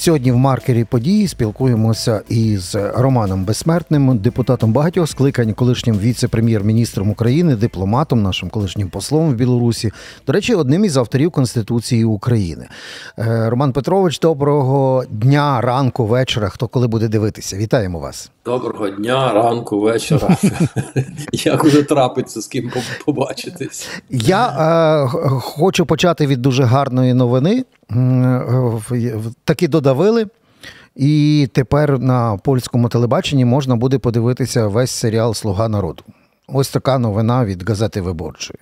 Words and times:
Сьогодні 0.00 0.32
в 0.32 0.36
маркері 0.36 0.84
події 0.84 1.28
спілкуємося 1.28 2.22
із 2.28 2.74
Романом 2.94 3.44
Безсмертним, 3.44 4.18
депутатом 4.18 4.72
багатьох 4.72 5.08
скликань, 5.08 5.52
колишнім 5.52 5.98
віце-прем'єр-міністром 5.98 7.10
України, 7.10 7.56
дипломатом, 7.56 8.22
нашим 8.22 8.48
колишнім 8.48 8.88
послом 8.88 9.30
в 9.30 9.34
Білорусі. 9.34 9.92
До 10.26 10.32
речі, 10.32 10.54
одним 10.54 10.84
із 10.84 10.96
авторів 10.96 11.30
Конституції 11.30 12.04
України. 12.04 12.68
Е, 13.18 13.50
Роман 13.50 13.72
Петрович, 13.72 14.20
доброго 14.20 15.04
дня, 15.10 15.60
ранку, 15.60 16.06
вечора. 16.06 16.48
Хто 16.48 16.68
коли 16.68 16.88
буде 16.88 17.08
дивитися? 17.08 17.56
Вітаємо 17.56 17.98
вас. 17.98 18.30
Доброго 18.44 18.90
дня, 18.90 19.32
ранку, 19.32 19.80
вечора. 19.80 20.36
Як 21.32 21.64
уже 21.64 21.82
трапиться 21.82 22.40
з 22.40 22.46
ким 22.46 22.72
побачитись? 23.06 23.88
Я 24.10 24.46
е, 24.48 25.08
хочу 25.40 25.86
почати 25.86 26.26
від 26.26 26.42
дуже 26.42 26.64
гарної 26.64 27.14
новини. 27.14 27.64
Е, 27.90 27.96
в- 28.90 29.32
Таки 29.44 29.68
додавили. 29.68 30.26
І 30.96 31.48
тепер 31.52 31.98
на 31.98 32.36
польському 32.36 32.88
телебаченні 32.88 33.44
можна 33.44 33.76
буде 33.76 33.98
подивитися 33.98 34.66
весь 34.66 34.90
серіал 34.90 35.34
Слуга 35.34 35.68
народу. 35.68 36.02
Ось 36.48 36.70
така 36.70 36.98
новина 36.98 37.44
від 37.44 37.68
газети 37.68 38.00
Виборчої. 38.00 38.58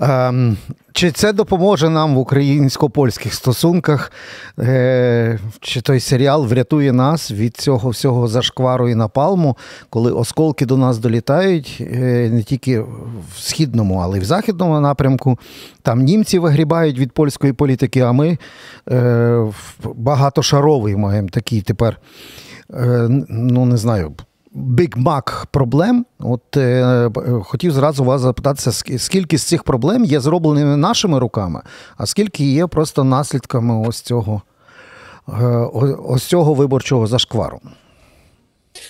Ем, 0.00 0.56
чи 0.92 1.10
це 1.10 1.32
допоможе 1.32 1.88
нам 1.88 2.14
в 2.14 2.18
українсько-польських 2.18 3.34
стосунках? 3.34 4.12
Е, 4.58 5.38
чи 5.60 5.80
той 5.80 6.00
серіал 6.00 6.46
врятує 6.46 6.92
нас 6.92 7.30
від 7.30 7.56
цього 7.56 7.90
всього 7.90 8.28
зашквару 8.28 8.88
і 8.88 8.94
напалму, 8.94 9.56
коли 9.90 10.12
осколки 10.12 10.66
до 10.66 10.76
нас 10.76 10.98
долітають 10.98 11.78
е, 11.80 12.30
не 12.32 12.42
тільки 12.42 12.80
в 12.80 13.38
східному, 13.38 13.98
але 13.98 14.18
й 14.18 14.20
в 14.20 14.24
західному 14.24 14.80
напрямку. 14.80 15.38
Там 15.82 16.00
німці 16.00 16.38
вигрібають 16.38 16.98
від 16.98 17.12
польської 17.12 17.52
політики, 17.52 18.00
а 18.00 18.12
ми 18.12 18.38
е, 18.90 19.46
багатошаровий 19.94 20.96
маємо 20.96 21.28
такий 21.28 21.62
тепер, 21.62 22.00
ну 23.28 23.66
не 23.66 23.76
знаю. 23.76 24.12
Big 24.56 25.02
Mac 25.04 25.46
проблем. 25.50 26.06
От 26.18 26.56
е, 26.56 27.10
хотів 27.44 27.72
зразу 27.72 28.04
вас 28.04 28.20
запитатися, 28.20 28.98
скільки 28.98 29.38
з 29.38 29.42
цих 29.42 29.62
проблем 29.62 30.04
є 30.04 30.20
зробленими 30.20 30.76
нашими 30.76 31.18
руками, 31.18 31.62
а 31.96 32.06
скільки 32.06 32.44
є 32.44 32.66
просто 32.66 33.04
наслідками 33.04 33.88
ось 33.88 34.00
цього, 34.00 34.42
е, 35.28 35.46
ось 36.08 36.24
цього 36.24 36.54
виборчого 36.54 37.06
зашквару. 37.06 37.60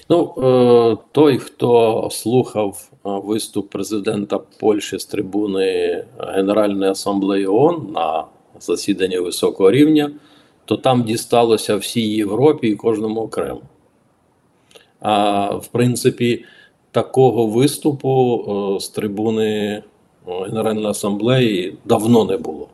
Ну, 0.08 0.34
е, 0.38 0.96
той, 1.12 1.38
хто 1.38 2.08
слухав 2.12 2.88
е, 2.92 2.96
виступ 3.24 3.70
президента 3.70 4.38
Польщі 4.60 4.98
з 4.98 5.04
трибуни 5.04 6.04
Генеральної 6.18 6.90
асамблеї 6.90 7.46
ООН 7.46 7.90
на 7.94 8.24
засіданні 8.60 9.18
високого 9.18 9.70
рівня, 9.70 10.10
то 10.64 10.76
там 10.76 11.02
дісталося 11.02 11.76
всій 11.76 12.08
Європі 12.08 12.68
і 12.68 12.76
кожному 12.76 13.20
окремо. 13.20 13.60
А 15.00 15.46
в 15.54 15.66
принципі, 15.66 16.44
такого 16.90 17.46
виступу 17.46 18.44
е, 18.76 18.80
з 18.80 18.88
трибуни 18.88 19.48
е, 19.48 19.82
Генеральної 20.26 20.86
асамблеї 20.86 21.76
давно 21.84 22.24
не 22.24 22.36
було. 22.36 22.68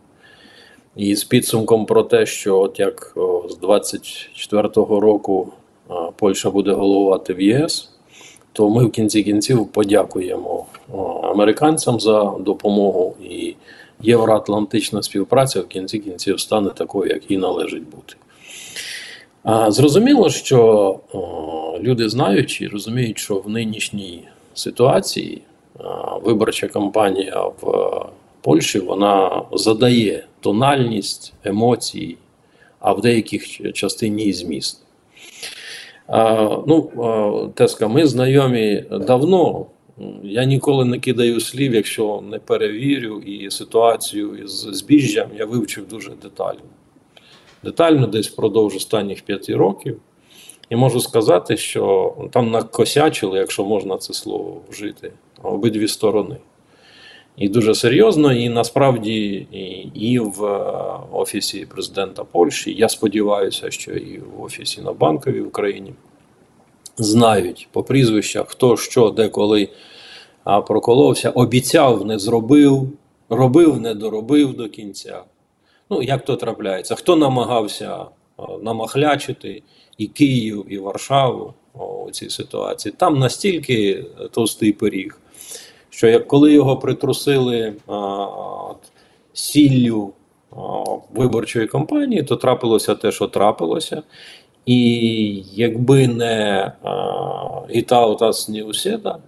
І 0.97 1.17
з 1.17 1.25
підсумком 1.25 1.87
про 1.87 2.03
те, 2.03 2.27
що 2.27 2.61
от 2.61 2.79
як 2.81 3.17
з 3.49 3.65
24-го 3.65 5.01
року 5.01 5.49
Польща 6.17 6.51
буде 6.51 6.73
головувати 6.73 7.35
в 7.35 7.41
ЄС, 7.41 7.91
то 8.53 8.71
ми 8.71 8.85
в 8.85 8.91
кінці 8.91 9.23
кінців 9.23 9.67
подякуємо 9.67 10.67
американцям 11.23 12.01
за 12.01 12.33
допомогу, 12.41 13.15
і 13.31 13.55
євроатлантична 14.03 15.03
співпраця 15.03 15.61
в 15.61 15.67
кінці 15.67 15.99
кінців 15.99 16.41
стане 16.41 16.71
такою, 16.71 17.11
як 17.11 17.31
їй 17.31 17.39
належить 17.39 17.91
бути. 17.91 18.15
Зрозуміло, 19.69 20.31
що 20.31 21.01
люди 21.81 22.09
знають 22.09 22.61
і 22.61 22.69
розуміють, 22.69 23.19
що 23.19 23.35
в 23.35 23.49
нинішній 23.49 24.23
ситуації 24.55 25.43
виборча 26.23 26.69
кампанія 26.69 27.43
в 27.61 27.71
е, 27.71 28.07
Польщі 28.41 28.79
вона 28.79 29.43
задає 29.53 30.25
тональність, 30.41 31.33
емоції, 31.45 32.17
а 32.81 32.93
в 32.93 33.01
деяких 33.01 33.73
частині 33.73 34.25
і 34.25 34.33
зміст. 34.33 34.83
Ну, 36.67 37.53
Теска, 37.55 37.89
ми 37.89 38.07
знайомі 38.07 38.85
давно. 38.91 39.67
Я 40.23 40.45
ніколи 40.45 40.85
не 40.85 40.99
кидаю 40.99 41.41
слів, 41.41 41.75
якщо 41.75 42.23
не 42.31 42.39
перевірю, 42.39 43.21
і 43.21 43.51
ситуацію 43.51 44.37
із 44.45 44.51
збіжжям 44.51 45.29
я 45.39 45.47
вивчив 45.47 45.89
дуже 45.89 46.11
детально. 46.23 46.61
Детально, 47.65 48.07
десь 48.07 48.29
впродовж 48.29 48.77
останніх 48.77 49.23
п'яти 49.23 49.57
років. 49.57 50.01
І 50.71 50.77
можу 50.77 51.01
сказати, 51.01 51.57
що 51.57 52.15
там 52.31 52.51
накосячили, 52.51 53.39
якщо 53.39 53.65
можна 53.65 53.99
це 53.99 54.15
слово 54.15 54.61
вжити, 54.71 55.13
обидві 55.43 55.89
сторони. 55.89 56.37
І 57.37 57.49
дуже 57.49 57.75
серйозно, 57.75 58.33
і 58.33 58.49
насправді 58.49 59.47
і, 59.95 60.19
в 60.19 60.45
е, 60.45 60.99
офісі 61.13 61.67
президента 61.67 62.25
Польщі, 62.25 62.75
я 62.75 62.89
сподіваюся, 62.89 63.71
що 63.71 63.93
і 63.93 64.19
в 64.19 64.43
офісі 64.43 64.83
на 64.83 64.93
банковій 64.93 65.41
в 65.41 65.47
Україні 65.47 65.93
знають 66.97 67.69
по 67.73 67.83
прізвищах, 67.83 68.49
хто 68.49 68.77
що, 68.77 69.11
де 69.11 69.29
коли 69.29 69.69
проколовся, 70.67 71.31
обіцяв, 71.31 72.07
не 72.07 72.19
зробив, 72.19 72.89
робив, 73.29 73.81
не 73.81 73.95
доробив 73.95 74.55
до 74.55 74.69
кінця. 74.69 75.23
Ну, 75.93 76.03
як 76.03 76.25
то 76.25 76.37
трапляється, 76.37 76.95
хто 76.95 77.17
намагався 77.17 78.05
намахлячити 78.63 79.63
і 79.99 80.07
Київ, 80.07 80.67
і 80.69 80.79
Варшаву 80.79 81.55
у 82.07 82.11
цій 82.11 82.31
ситуації. 82.31 82.95
Там 82.99 83.19
настільки 83.19 84.05
товстий 84.31 84.73
пиріг, 84.73 85.19
що 85.91 86.09
як 86.09 86.27
коли 86.27 86.53
його 86.53 86.77
притрусили 86.77 87.75
сіллю 89.33 90.13
виборчої 91.15 91.67
кампанії, 91.67 92.23
то 92.23 92.37
трапилося 92.37 92.95
те, 92.95 93.13
що 93.13 93.29
трапилося. 93.29 94.03
І 94.67 95.43
якби 95.53 96.09
не 96.09 96.73
Гітаутас 97.71 98.49
Ніусєда, 98.49 99.19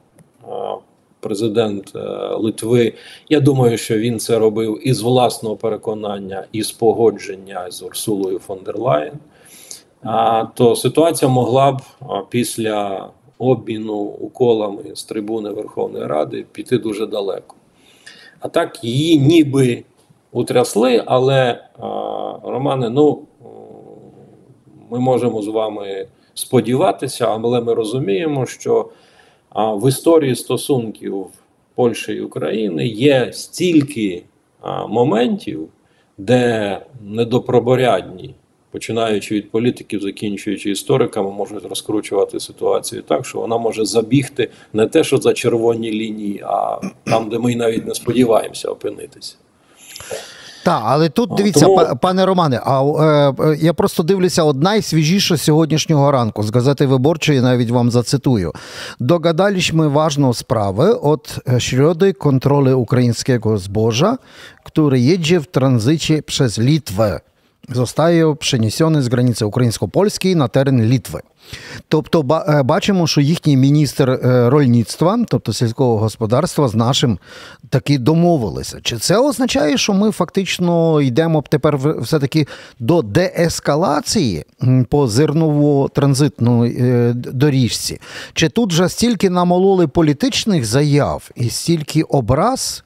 президент 1.24 1.92
е, 1.96 1.98
Литви, 2.36 2.92
я 3.28 3.40
думаю, 3.40 3.78
що 3.78 3.98
він 3.98 4.18
це 4.18 4.38
робив 4.38 4.88
із 4.88 5.02
власного 5.02 5.56
переконання, 5.56 6.44
із 6.52 6.72
погодження 6.72 7.70
з 7.70 7.82
Урсулою 7.82 8.38
фон 8.38 8.58
дер 8.64 8.78
Лаєн, 8.78 9.12
то 10.54 10.76
ситуація 10.76 11.30
могла 11.30 11.72
б 11.72 11.82
після 12.28 13.08
обміну 13.38 13.96
уколами 13.96 14.82
з 14.94 15.04
трибуни 15.04 15.50
Верховної 15.50 16.06
Ради 16.06 16.44
піти 16.52 16.78
дуже 16.78 17.06
далеко. 17.06 17.56
А 18.40 18.48
так 18.48 18.84
її 18.84 19.18
ніби 19.18 19.84
утрясли, 20.32 21.02
але, 21.06 21.64
Романе, 22.42 22.90
ну 22.90 23.22
ми 24.90 24.98
можемо 24.98 25.42
з 25.42 25.48
вами 25.48 26.06
сподіватися, 26.34 27.26
але 27.26 27.60
ми 27.60 27.74
розуміємо, 27.74 28.46
що 28.46 28.88
а, 29.54 29.74
в 29.74 29.88
історії 29.88 30.34
стосунків 30.34 31.26
Польщі 31.74 32.12
і 32.12 32.20
України 32.20 32.86
є 32.86 33.32
стільки 33.32 34.22
моментів, 34.88 35.68
де 36.18 36.80
недопроборядні, 37.02 38.34
починаючи 38.70 39.34
від 39.34 39.50
політиків, 39.50 40.00
закінчуючи 40.00 40.70
істориками, 40.70 41.30
можуть 41.30 41.64
розкручувати 41.64 42.40
ситуацію 42.40 43.02
так, 43.02 43.26
що 43.26 43.38
вона 43.38 43.58
може 43.58 43.84
забігти 43.84 44.50
не 44.72 44.86
те, 44.86 45.04
що 45.04 45.16
за 45.16 45.32
червоні 45.32 45.92
лінії, 45.92 46.42
а 46.44 46.80
там, 47.04 47.28
де 47.28 47.38
ми 47.38 47.56
навіть 47.56 47.86
не 47.86 47.94
сподіваємося 47.94 48.68
опинитися. 48.68 49.36
Так, 50.64 50.82
але 50.86 51.08
тут 51.08 51.30
дивіться, 51.36 51.64
тому- 51.64 51.76
па- 51.76 51.94
пане 51.94 52.26
Романе, 52.26 52.60
а 52.64 52.82
е, 52.82 53.34
е, 53.44 53.58
я 53.60 53.72
просто 53.72 54.02
дивлюся 54.02 54.42
од 54.42 54.62
найсвіжіше 54.62 55.36
сьогоднішнього 55.36 56.10
ранку 56.10 56.42
з 56.42 56.50
газети 56.54 56.86
Виборчої, 56.86 57.40
навіть 57.40 57.70
вам 57.70 57.90
зацитую. 57.90 58.52
Догадались 59.00 59.72
ми 59.72 59.88
важну 59.88 60.34
справу 60.34 60.84
от 61.02 61.38
щодо 61.58 62.12
контролю 62.12 62.78
українського 62.78 63.58
збожа, 63.58 64.18
який 64.76 65.18
jedzie 65.18 65.38
в 65.38 65.46
транзиті 65.46 66.22
через 66.26 66.58
Litwę. 66.58 67.20
Zostaje 67.68 68.36
przeniesiony 68.36 69.02
z 69.02 69.08
granicy 69.08 69.44
українсько-польської 69.44 70.34
на 70.34 70.48
терен 70.48 70.82
Літви. 70.82 71.20
Тобто, 71.88 72.44
е, 72.48 72.62
бачимо, 72.62 73.06
що 73.06 73.20
їхній 73.20 73.56
міністр 73.56 74.10
е, 74.10 74.50
рольництва, 74.50 75.24
тобто 75.28 75.52
сільського 75.52 75.98
господарства, 75.98 76.68
з 76.68 76.74
нашим 76.74 77.18
таки 77.68 77.98
домовилися. 77.98 78.78
Чи 78.82 78.96
це 78.96 79.18
означає, 79.18 79.78
що 79.78 79.92
ми 79.92 80.10
фактично 80.10 81.00
йдемо 81.00 81.44
тепер 81.48 81.78
все-таки 82.00 82.46
до 82.78 83.02
деескалації 83.02 84.44
по 84.88 85.06
зерново-транзитної 85.06 86.84
е, 86.84 87.12
доріжці? 87.14 88.00
Чи 88.32 88.48
тут 88.48 88.72
же 88.72 88.88
стільки 88.88 89.30
намололи 89.30 89.86
політичних 89.86 90.64
заяв 90.64 91.30
і 91.34 91.50
стільки 91.50 92.02
образ? 92.02 92.84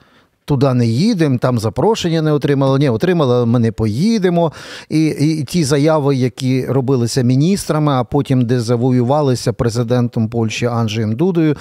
Туди 0.48 0.74
не 0.74 0.86
їдемо, 0.86 1.38
там 1.38 1.58
запрошення 1.58 2.22
не 2.22 2.32
отримали. 2.32 2.78
Ні, 2.78 2.88
отримали, 2.88 3.34
але 3.34 3.46
ми 3.46 3.58
не 3.58 3.72
поїдемо. 3.72 4.52
І, 4.88 5.06
і 5.06 5.44
ті 5.44 5.64
заяви, 5.64 6.16
які 6.16 6.66
робилися 6.66 7.22
міністрами, 7.22 7.92
а 7.92 8.04
потім 8.04 8.42
де 8.42 8.60
завоювалися 8.60 9.52
президентом 9.52 10.28
Польщі 10.28 10.66
Анджеєм 10.66 11.16
Дудою. 11.16 11.56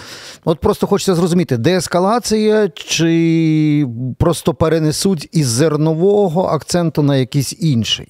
От 0.45 0.59
просто 0.59 0.87
хочеться 0.87 1.15
зрозуміти, 1.15 1.57
деескалація 1.57 2.69
чи 2.75 3.87
просто 4.17 4.53
перенесуть 4.53 5.29
із 5.31 5.47
зернового 5.47 6.43
акценту 6.43 7.01
на 7.01 7.15
якийсь 7.15 7.55
інший. 7.59 8.07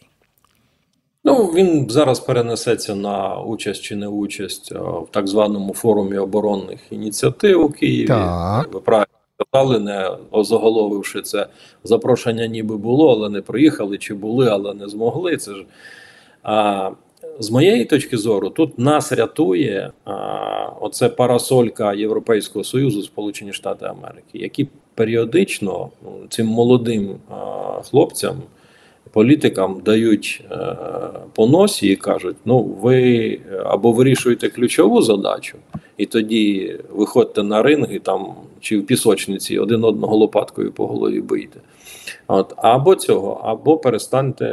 Ну, 1.23 1.45
він 1.45 1.87
зараз 1.89 2.19
перенесеться 2.19 2.95
на 2.95 3.41
участь 3.41 3.81
чи 3.81 3.95
не 3.95 4.07
участь 4.07 4.71
в 4.71 5.07
так 5.11 5.27
званому 5.27 5.73
форумі 5.73 6.17
оборонних 6.17 6.79
ініціатив 6.91 7.65
у 7.65 7.69
Києві. 7.69 8.07
Так. 8.07 8.73
Ви 8.73 8.79
правильно 8.79 9.16
сказали, 9.41 9.79
не 9.79 10.11
озаголовивши 10.31 11.21
це 11.21 11.47
запрошення, 11.83 12.47
ніби 12.47 12.77
було, 12.77 13.11
але 13.11 13.29
не 13.29 13.41
приїхали, 13.41 13.97
чи 13.97 14.13
були, 14.13 14.49
але 14.49 14.73
не 14.73 14.87
змогли. 14.87 15.37
Це 15.37 15.53
ж 15.53 15.65
а, 16.43 16.91
з 17.39 17.51
моєї 17.51 17.85
точки 17.85 18.17
зору, 18.17 18.49
тут 18.49 18.79
нас 18.79 19.11
рятує 19.11 19.91
а, 20.05 20.13
оце 20.81 21.09
парасолька 21.09 21.93
Європейського 21.93 22.63
Союзу, 22.63 23.03
Сполучені 23.03 23.53
Штати 23.53 23.85
Америки, 23.85 24.33
які 24.33 24.67
періодично 24.95 25.89
ну, 26.03 26.11
цим 26.29 26.47
молодим 26.47 27.15
а, 27.29 27.35
хлопцям 27.81 28.35
політикам 29.11 29.81
дають 29.85 30.43
е, 30.51 30.75
по 31.33 31.47
носі 31.47 31.87
і 31.87 31.95
кажуть: 31.95 32.35
ну, 32.45 32.59
ви 32.63 33.39
або 33.65 33.91
вирішуєте 33.91 34.49
ключову 34.49 35.01
задачу, 35.01 35.57
і 35.97 36.05
тоді 36.05 36.75
виходьте 36.93 37.43
на 37.43 37.63
ринг 37.63 37.99
там 37.99 38.35
чи 38.59 38.77
в 38.77 38.85
пісочниці 38.85 39.59
один 39.59 39.83
одного 39.83 40.15
лопаткою 40.15 40.71
по 40.71 40.87
голові 40.87 41.21
бийте. 41.21 41.59
От, 42.27 42.53
Або 42.57 42.95
цього, 42.95 43.41
або 43.43 43.77
перестаньте, 43.77 44.45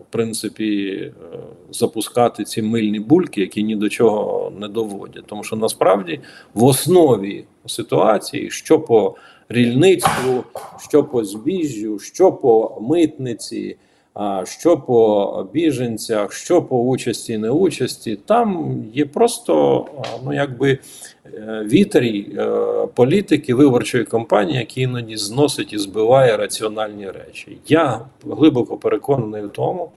в 0.00 0.12
принципі, 0.12 0.88
е, 0.92 1.12
запускати 1.70 2.44
ці 2.44 2.62
мильні 2.62 3.00
бульки, 3.00 3.40
які 3.40 3.62
ні 3.62 3.76
до 3.76 3.88
чого 3.88 4.52
не 4.60 4.68
доводять. 4.68 5.24
Тому 5.26 5.44
що 5.44 5.56
насправді 5.56 6.20
в 6.54 6.64
основі 6.64 7.44
ситуації, 7.68 8.50
що 8.50 8.80
по 8.80 9.16
рільництву, 9.48 10.44
що 10.88 11.04
по 11.04 11.24
збіжжю, 11.24 11.98
що 11.98 12.32
по 12.32 12.78
митниці, 12.80 13.76
що 14.44 14.76
по 14.76 15.48
біженцях, 15.52 16.32
що 16.32 16.62
по 16.62 16.80
участі 16.80 17.38
неучасті, 17.38 18.16
там 18.16 18.78
є 18.94 19.04
просто 19.04 19.86
ну 20.24 20.32
якби 20.32 20.78
е, 21.34 21.66
вітрій 21.70 22.26
е, 22.38 22.46
політики 22.94 23.54
виборчої 23.54 24.04
кампанії, 24.04 24.58
які 24.58 24.80
іноді 24.80 25.16
зносить 25.16 25.72
і 25.72 25.78
збиває 25.78 26.36
раціональні 26.36 27.10
речі. 27.10 27.58
Я 27.68 28.00
глибоко 28.24 28.76
переконаний 28.76 29.42
в 29.42 29.48
тому, 29.48 29.90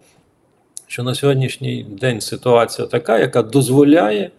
що 0.87 1.03
на 1.03 1.15
сьогоднішній 1.15 1.85
день 2.01 2.21
ситуація 2.21 2.87
така, 2.87 3.19
яка 3.19 3.43
дозволяє 3.43 4.31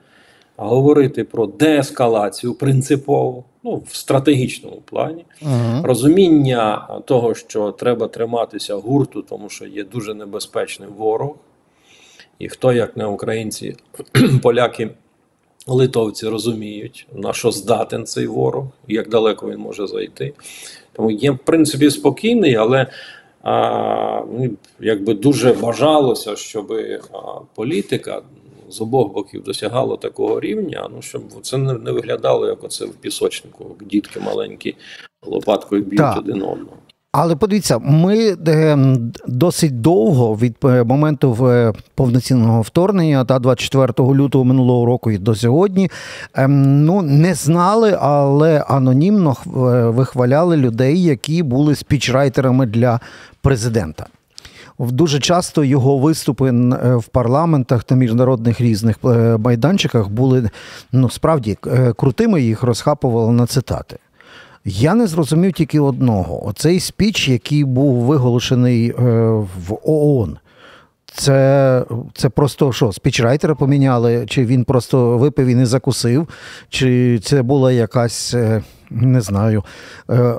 говорити 0.66 1.24
про 1.24 1.46
деескалацію 1.46 2.54
принципово, 2.54 3.44
ну 3.64 3.82
в 3.86 3.96
стратегічному 3.96 4.82
плані, 4.84 5.24
uh 5.42 5.82
розуміння 5.82 6.88
того, 7.04 7.34
що 7.34 7.72
треба 7.72 8.08
триматися 8.08 8.74
гурту, 8.74 9.22
тому 9.22 9.48
що 9.48 9.66
є 9.66 9.84
дуже 9.84 10.14
небезпечний 10.14 10.88
ворог, 10.96 11.34
і 12.38 12.48
хто, 12.48 12.72
як 12.72 12.96
не 12.96 13.06
українці, 13.06 13.76
поляки, 14.42 14.90
литовці 15.66 16.28
розуміють, 16.28 17.06
на 17.14 17.32
що 17.32 17.50
здатен 17.50 18.06
цей 18.06 18.26
ворог, 18.26 18.64
як 18.88 19.08
далеко 19.08 19.50
він 19.50 19.58
може 19.58 19.86
зайти. 19.86 20.32
Тому 20.92 21.10
є, 21.10 21.30
в 21.30 21.38
принципі, 21.38 21.90
спокійний, 21.90 22.54
але 22.54 22.86
а, 23.42 24.22
ну, 24.38 24.50
якби 24.80 25.14
дуже 25.14 25.52
бажалося, 25.52 26.36
щоб 26.36 26.72
а, 27.12 27.16
політика 27.54 28.22
з 28.70 28.80
обох 28.80 29.12
боків 29.12 29.42
досягало 29.42 29.96
такого 29.96 30.40
рівня, 30.40 30.88
ну 30.94 31.02
щоб 31.02 31.22
це 31.42 31.58
не, 31.58 31.72
не 31.72 31.92
виглядало 31.92 32.46
як 32.46 32.64
оце 32.64 32.84
в 32.84 32.94
пісочнику, 32.94 33.76
як 33.80 33.88
дітки 33.88 34.20
маленькі 34.20 34.74
лопаткою 35.26 35.82
б'ють 35.82 35.98
так. 35.98 36.18
один 36.18 36.42
одного. 36.42 36.76
Але 37.12 37.36
подивіться, 37.36 37.78
ми 37.78 38.36
е, 38.48 38.78
досить 39.26 39.80
довго 39.80 40.34
від 40.36 40.56
е, 40.64 40.84
моменту 40.84 41.48
е, 41.48 41.72
повноцінного 41.94 42.62
вторгнення 42.62 43.24
та 43.24 43.38
24 43.38 43.92
лютого 43.98 44.44
минулого 44.44 44.86
року 44.86 45.10
і 45.10 45.18
до 45.18 45.34
сьогодні 45.34 45.90
ну 46.48 47.02
не 47.02 47.34
знали, 47.34 47.98
але 48.00 48.64
анонімно 48.68 49.36
вихваляли 49.94 50.56
людей, 50.56 51.02
які 51.02 51.42
були 51.42 51.74
спічрайтерами 51.74 52.66
для 52.66 53.00
президента 53.42 54.06
дуже 54.80 55.20
часто 55.20 55.64
його 55.64 55.98
виступи 55.98 56.48
е, 56.48 56.96
в 56.96 57.04
парламентах 57.04 57.84
та 57.84 57.94
міжнародних 57.94 58.60
різних 58.60 58.96
е, 59.04 59.36
майданчиках 59.36 60.08
були 60.08 60.50
ну 60.92 61.10
справді 61.10 61.58
е, 61.66 61.92
крутими, 61.92 62.42
їх 62.42 62.62
розхапували 62.62 63.32
на 63.32 63.46
цитати. 63.46 63.98
Я 64.64 64.94
не 64.94 65.06
зрозумів 65.06 65.52
тільки 65.52 65.80
одного: 65.80 66.46
оцей 66.46 66.80
спіч, 66.80 67.28
який 67.28 67.64
був 67.64 67.94
виголошений 67.94 68.92
в 69.68 69.78
ООН. 69.82 70.38
Це 71.12 71.84
це 72.14 72.28
просто 72.28 72.72
що, 72.72 72.92
спічрайтера 72.92 73.54
поміняли, 73.54 74.26
чи 74.28 74.44
він 74.44 74.64
просто 74.64 75.18
випив 75.18 75.46
і 75.46 75.54
не 75.54 75.66
закусив, 75.66 76.28
чи 76.68 77.18
це 77.18 77.42
була 77.42 77.72
якась, 77.72 78.34
е, 78.34 78.62
не 78.90 79.20
знаю, 79.20 79.64
е, 80.10 80.34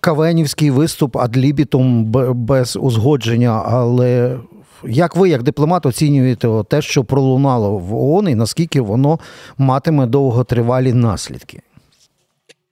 кавенівський 0.00 0.70
виступ 0.70 1.16
адлібітом 1.16 2.04
без 2.34 2.76
узгодження. 2.76 3.62
Але 3.66 4.38
як 4.84 5.16
ви, 5.16 5.28
як 5.28 5.42
дипломат, 5.42 5.86
оцінюєте 5.86 6.48
те, 6.68 6.82
що 6.82 7.04
пролунало 7.04 7.78
в 7.78 7.94
ООН, 7.94 8.28
і 8.28 8.34
наскільки 8.34 8.80
воно 8.80 9.18
матиме 9.58 10.06
довготривалі 10.06 10.92
наслідки? 10.92 11.60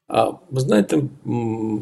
А 0.09 0.31
ви 0.51 0.61
знаєте, 0.61 1.03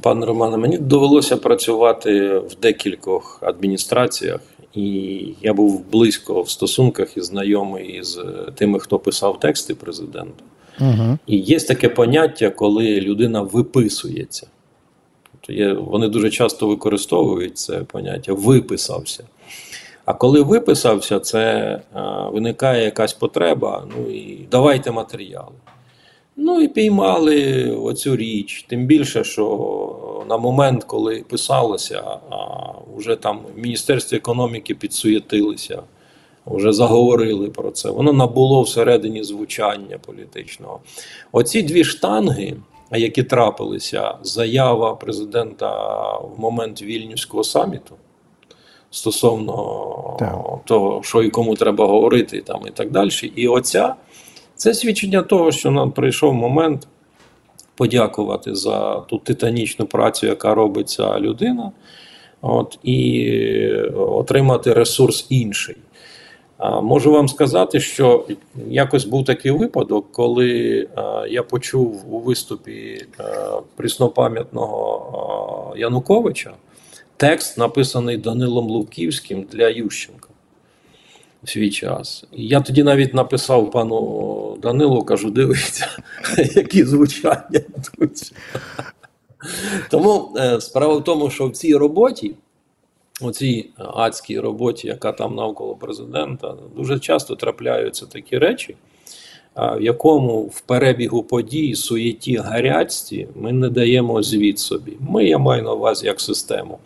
пане 0.02 0.26
Романе, 0.26 0.56
мені 0.56 0.78
довелося 0.78 1.36
працювати 1.36 2.38
в 2.38 2.60
декількох 2.62 3.38
адміністраціях. 3.42 4.40
І 4.74 5.28
я 5.42 5.54
був 5.54 5.84
близько 5.92 6.42
в 6.42 6.50
стосунках 6.50 7.16
і 7.16 7.20
знайомий 7.20 8.02
з 8.02 8.24
тими, 8.54 8.80
хто 8.80 8.98
писав 8.98 9.40
тексти 9.40 9.74
президенту. 9.74 10.44
Угу. 10.80 11.18
І 11.26 11.36
є 11.36 11.60
таке 11.60 11.88
поняття, 11.88 12.50
коли 12.50 13.00
людина 13.00 13.42
виписується. 13.42 14.46
Тобто 15.32 15.52
є, 15.52 15.72
Вони 15.72 16.08
дуже 16.08 16.30
часто 16.30 16.66
використовують 16.66 17.58
це 17.58 17.78
поняття 17.78 18.32
виписався. 18.32 19.24
А 20.04 20.14
коли 20.14 20.42
виписався, 20.42 21.20
це 21.20 21.80
а, 21.92 22.28
виникає 22.28 22.84
якась 22.84 23.12
потреба. 23.12 23.86
Ну 23.96 24.10
і 24.10 24.46
давайте 24.50 24.90
матеріали. 24.90 25.52
Ну 26.36 26.60
і 26.60 26.68
піймали 26.68 27.70
оцю 27.70 28.16
річ. 28.16 28.64
Тим 28.68 28.86
більше, 28.86 29.24
що 29.24 30.24
на 30.28 30.36
момент, 30.36 30.84
коли 30.84 31.24
писалося, 31.28 32.18
вже 32.96 33.16
там 33.16 33.40
в 33.56 33.58
Міністерстві 33.58 34.16
економіки 34.16 34.74
підсуєтилися, 34.74 35.82
вже 36.46 36.72
заговорили 36.72 37.48
про 37.48 37.70
це. 37.70 37.90
Воно 37.90 38.12
набуло 38.12 38.62
всередині 38.62 39.24
звучання 39.24 39.98
політичного. 39.98 40.80
Оці 41.32 41.62
дві 41.62 41.84
штанги, 41.84 42.56
які 42.92 43.22
трапилися, 43.22 44.14
заява 44.22 44.94
президента 44.94 45.70
в 46.16 46.34
момент 46.38 46.82
вільнюського 46.82 47.44
саміту. 47.44 47.94
Стосовно 48.90 50.16
так. 50.18 50.38
того, 50.64 51.02
що 51.02 51.22
і 51.22 51.30
кому 51.30 51.54
треба 51.54 51.86
говорити, 51.86 52.40
там 52.40 52.60
і 52.66 52.70
так 52.70 52.90
далі. 52.90 53.10
І 53.36 53.48
оця 53.48 53.94
це 54.62 54.74
свідчення 54.74 55.22
того, 55.22 55.52
що 55.52 55.70
нам 55.70 55.92
прийшов 55.92 56.34
момент 56.34 56.88
подякувати 57.74 58.54
за 58.54 59.00
ту 59.00 59.18
титанічну 59.18 59.86
працю, 59.86 60.26
яка 60.26 60.54
робиться 60.54 61.20
людина, 61.20 61.72
от, 62.40 62.78
і 62.82 63.30
отримати 63.96 64.72
ресурс 64.72 65.26
інший. 65.28 65.76
Можу 66.82 67.12
вам 67.12 67.28
сказати, 67.28 67.80
що 67.80 68.24
якось 68.68 69.04
був 69.04 69.24
такий 69.24 69.52
випадок, 69.52 70.12
коли 70.12 70.88
а, 70.94 71.26
я 71.28 71.42
почув 71.42 72.14
у 72.14 72.18
виступі 72.18 73.06
а, 73.18 73.22
пріснопам'ятного 73.76 75.74
Януковича 75.76 76.52
текст, 77.16 77.58
написаний 77.58 78.16
Данилом 78.16 78.66
Луківським 78.66 79.46
для 79.52 79.68
Ющенка 79.68 80.31
в 81.42 81.50
свій 81.50 81.70
час. 81.70 82.24
Я 82.32 82.60
тоді 82.60 82.82
навіть 82.82 83.14
написав 83.14 83.70
пану 83.70 84.58
Данилу, 84.62 85.02
кажу: 85.02 85.30
дивіться, 85.30 85.88
які 86.54 86.84
звучання 86.84 87.60
тут. 87.98 88.32
Тому 89.90 90.34
е, 90.36 90.60
справа 90.60 90.94
в 90.94 91.04
тому, 91.04 91.30
що 91.30 91.46
в 91.46 91.52
цій 91.52 91.76
роботі, 91.76 92.34
у 93.20 93.30
цій 93.30 93.70
адській 93.76 94.40
роботі, 94.40 94.88
яка 94.88 95.12
там 95.12 95.34
навколо 95.34 95.74
президента, 95.74 96.54
дуже 96.76 96.98
часто 96.98 97.36
трапляються 97.36 98.06
такі 98.06 98.38
речі, 98.38 98.76
в 99.56 99.80
якому 99.80 100.42
в 100.42 100.60
перебігу 100.60 101.22
подій, 101.22 101.74
суєті 101.74 102.36
гарячці 102.36 103.28
ми 103.34 103.52
не 103.52 103.68
даємо 103.68 104.22
звіт 104.22 104.58
собі. 104.58 104.96
Ми 105.00 105.24
я 105.24 105.38
маю 105.38 105.62
на 105.62 105.72
увазі 105.72 106.06
як 106.06 106.20
систему. 106.20 106.78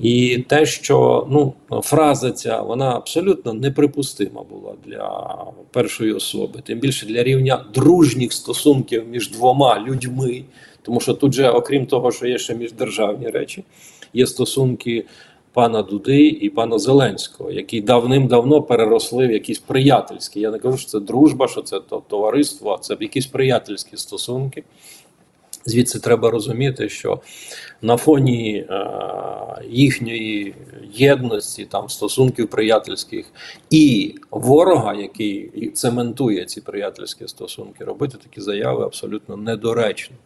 І 0.00 0.38
те, 0.38 0.66
що 0.66 1.26
ну, 1.30 1.52
фраза 1.82 2.32
ця 2.32 2.60
вона 2.62 2.96
абсолютно 2.96 3.52
неприпустима 3.52 4.42
була 4.50 4.72
для 4.86 5.36
першої 5.70 6.12
особи, 6.12 6.60
тим 6.64 6.78
більше 6.78 7.06
для 7.06 7.22
рівня 7.22 7.64
дружніх 7.74 8.32
стосунків 8.32 9.08
між 9.08 9.30
двома 9.30 9.84
людьми, 9.88 10.44
тому 10.82 11.00
що 11.00 11.14
тут 11.14 11.32
же, 11.32 11.50
окрім 11.50 11.86
того, 11.86 12.12
що 12.12 12.26
є 12.26 12.38
ще 12.38 12.54
міждержавні 12.54 13.28
речі, 13.28 13.64
є 14.14 14.26
стосунки 14.26 15.04
пана 15.52 15.82
Дуди 15.82 16.26
і 16.26 16.50
пана 16.50 16.78
Зеленського, 16.78 17.50
які 17.50 17.80
давним-давно 17.80 18.62
переросли 18.62 19.26
в 19.26 19.32
якісь 19.32 19.58
приятельські. 19.58 20.40
Я 20.40 20.50
не 20.50 20.58
кажу, 20.58 20.78
що 20.78 20.88
це 20.88 21.00
дружба, 21.00 21.48
що 21.48 21.62
це 21.62 21.80
товариство, 22.08 22.72
а 22.72 22.78
це 22.78 22.96
якісь 23.00 23.26
приятельські 23.26 23.96
стосунки. 23.96 24.64
Звідси 25.64 25.98
треба 25.98 26.30
розуміти, 26.30 26.88
що 26.88 27.20
на 27.82 27.96
фоні 27.96 28.66
е, 28.70 28.86
їхньої 29.70 30.54
єдності, 30.94 31.64
там 31.64 31.88
стосунків 31.88 32.48
приятельських 32.48 33.26
і 33.70 34.14
ворога, 34.30 34.94
який 34.94 35.70
цементує 35.74 36.44
ці 36.44 36.60
приятельські 36.60 37.28
стосунки, 37.28 37.84
робити 37.84 38.18
такі 38.22 38.40
заяви 38.40 38.84
абсолютно 38.84 39.36
недоречно. 39.36 40.16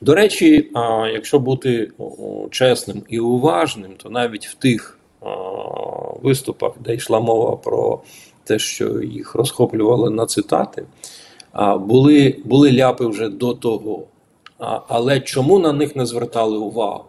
До 0.00 0.14
речі, 0.14 0.70
якщо 1.12 1.38
бути 1.38 1.90
чесним 2.50 3.02
і 3.08 3.18
уважним, 3.18 3.92
то 3.96 4.10
навіть 4.10 4.46
в 4.46 4.54
тих 4.54 4.98
виступах, 6.22 6.72
де 6.80 6.94
йшла 6.94 7.20
мова 7.20 7.56
про 7.56 8.00
те, 8.44 8.58
що 8.58 9.02
їх 9.02 9.34
розхоплювали 9.34 10.10
на 10.10 10.26
цитати, 10.26 10.84
були, 11.78 12.36
були 12.44 12.72
ляпи 12.72 13.06
вже 13.06 13.28
до 13.28 13.54
того. 13.54 14.02
Але 14.88 15.20
чому 15.20 15.58
на 15.58 15.72
них 15.72 15.96
не 15.96 16.06
звертали 16.06 16.58
увагу? 16.58 17.04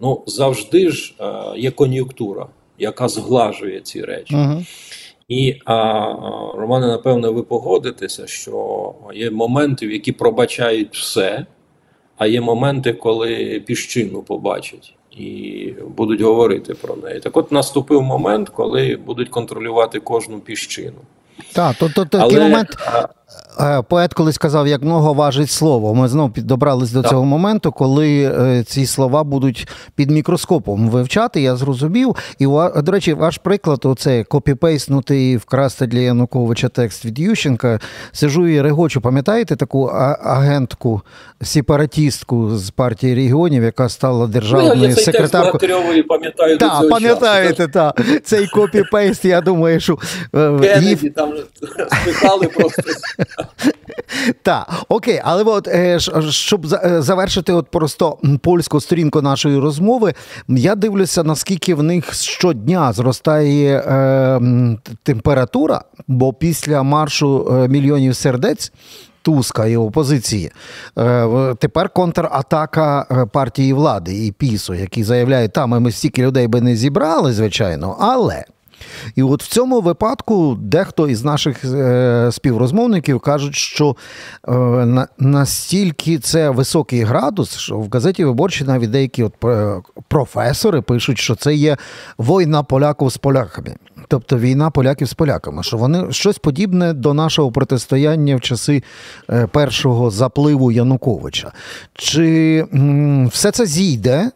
Ну, 0.00 0.22
завжди 0.26 0.90
ж 0.90 1.14
є 1.56 1.70
кон'юнктура, 1.70 2.46
яка 2.78 3.08
зглажує 3.08 3.80
ці 3.80 4.02
речі. 4.02 4.34
Uh 4.34 4.66
І 5.28 5.60
а, 5.64 5.74
Романе, 6.54 6.86
напевно, 6.86 7.32
ви 7.32 7.42
погодитеся, 7.42 8.26
що 8.26 8.94
є 9.14 9.30
моменти, 9.30 9.86
в 9.86 9.92
які 9.92 10.12
пробачають 10.12 10.96
все. 10.96 11.46
А 12.16 12.26
є 12.26 12.40
моменти, 12.40 12.92
коли 12.92 13.62
піщину 13.66 14.22
побачать 14.22 14.94
і 15.10 15.74
будуть 15.96 16.20
говорити 16.20 16.74
про 16.74 16.96
неї. 16.96 17.20
Так, 17.20 17.36
от 17.36 17.52
наступив 17.52 18.02
момент, 18.02 18.48
коли 18.48 18.98
будуть 19.06 19.28
контролювати 19.28 20.00
кожну 20.00 20.40
піщину. 20.40 21.00
Так, 21.52 21.76
то, 21.76 21.88
то, 21.88 22.04
такий 22.04 22.36
Але... 22.36 22.40
момент. 22.40 22.68
Е, 23.60 23.82
поет 23.82 24.14
колись 24.14 24.34
сказав, 24.34 24.68
як 24.68 24.82
много 24.82 25.12
важить 25.12 25.50
слово. 25.50 25.94
Ми 25.94 26.08
знову 26.08 26.32
добрались 26.36 26.92
до 26.92 27.02
так. 27.02 27.10
цього 27.10 27.24
моменту, 27.24 27.72
коли 27.72 28.22
е, 28.22 28.64
ці 28.66 28.86
слова 28.86 29.24
будуть 29.24 29.68
під 29.94 30.10
мікроскопом 30.10 30.88
вивчати. 30.88 31.40
Я 31.40 31.56
зрозумів. 31.56 32.16
І 32.38 32.46
до 32.76 32.92
речі, 32.92 33.14
ваш 33.14 33.38
приклад 33.38 33.80
оце 33.84 34.24
копіпейснути 34.24 35.36
вкрасти 35.36 35.86
для 35.86 35.98
Януковича 35.98 36.68
текст 36.68 37.04
від 37.04 37.18
Ющенка. 37.18 37.80
Сижу 38.12 38.48
і 38.48 38.60
регочу. 38.60 39.00
Пам'ятаєте 39.00 39.56
таку 39.56 39.84
агентку, 40.24 41.02
сепаратістку 41.42 42.56
з 42.56 42.70
партії 42.70 43.14
регіонів, 43.14 43.62
яка 43.62 43.88
стала 43.88 44.26
державною 44.26 44.88
ну, 44.88 44.96
секретаркою? 44.96 46.04
пам'ятаю 46.08 46.58
Так, 46.58 46.88
пам'ятаєте, 46.90 47.68
так. 47.68 48.00
Цей 48.24 48.46
копіпейст, 48.46 49.24
я 49.24 49.40
думаю, 49.40 49.80
що 49.80 49.98
е, 50.34 50.58
Кеннеді 50.60 51.10
там 51.10 51.32
спихали 52.02 52.46
просто. 52.46 52.82
Так, 54.42 54.84
окей, 54.88 55.20
але 55.24 55.42
от 55.42 55.68
е, 55.68 55.98
щоб 56.30 56.66
е, 56.72 57.02
завершити 57.02 57.52
от 57.52 57.70
просто 57.70 58.18
польську 58.42 58.80
сторінку 58.80 59.22
нашої 59.22 59.58
розмови, 59.58 60.14
я 60.48 60.74
дивлюся, 60.74 61.22
наскільки 61.22 61.74
в 61.74 61.82
них 61.82 62.14
щодня 62.14 62.92
зростає 62.92 63.78
е, 63.78 64.40
температура, 65.02 65.80
бо 66.08 66.32
після 66.32 66.82
маршу 66.82 67.48
е, 67.52 67.68
мільйонів 67.68 68.16
сердець. 68.16 68.72
Туска 69.22 69.66
і 69.66 69.76
опозиції. 69.76 70.52
Тепер 71.58 71.88
контратака 71.88 73.06
партії 73.32 73.72
влади 73.72 74.26
і 74.26 74.32
пісу, 74.32 74.74
які 74.74 75.04
заявляють, 75.04 75.52
там 75.52 75.70
ми 75.70 75.92
стільки 75.92 76.22
людей 76.22 76.46
би 76.46 76.60
не 76.60 76.76
зібрали, 76.76 77.32
звичайно, 77.32 77.96
але 78.00 78.44
і 79.14 79.22
от 79.22 79.42
в 79.42 79.46
цьому 79.46 79.80
випадку 79.80 80.56
дехто 80.60 81.08
із 81.08 81.24
наших 81.24 81.64
е, 81.64 82.28
співрозмовників 82.32 83.20
кажуть, 83.20 83.54
що 83.54 83.96
е, 84.48 84.52
на, 84.86 85.08
настільки 85.18 86.18
це 86.18 86.50
високий 86.50 87.02
градус, 87.02 87.56
що 87.56 87.78
в 87.78 87.88
газеті 87.92 88.24
виборчі 88.24 88.64
навіть 88.64 88.90
деякі 88.90 89.22
от 89.22 89.44
е, 89.44 89.76
професори 90.08 90.80
пишуть, 90.80 91.18
що 91.18 91.34
це 91.34 91.54
є 91.54 91.76
війна 92.18 92.62
поляків 92.62 93.08
з 93.08 93.16
поляками. 93.16 93.74
Тобто 94.10 94.38
війна 94.38 94.70
поляків 94.70 95.08
з 95.08 95.14
поляками, 95.14 95.62
що 95.62 95.76
вони 95.76 96.12
щось 96.12 96.38
подібне 96.38 96.92
до 96.92 97.14
нашого 97.14 97.52
протистояння 97.52 98.36
в 98.36 98.40
часи 98.40 98.82
е, 99.30 99.46
першого 99.46 100.10
запливу 100.10 100.72
Януковича. 100.72 101.52
Чи 101.94 102.64
все 103.32 103.50
це 103.50 103.66
зійде? 103.66 104.30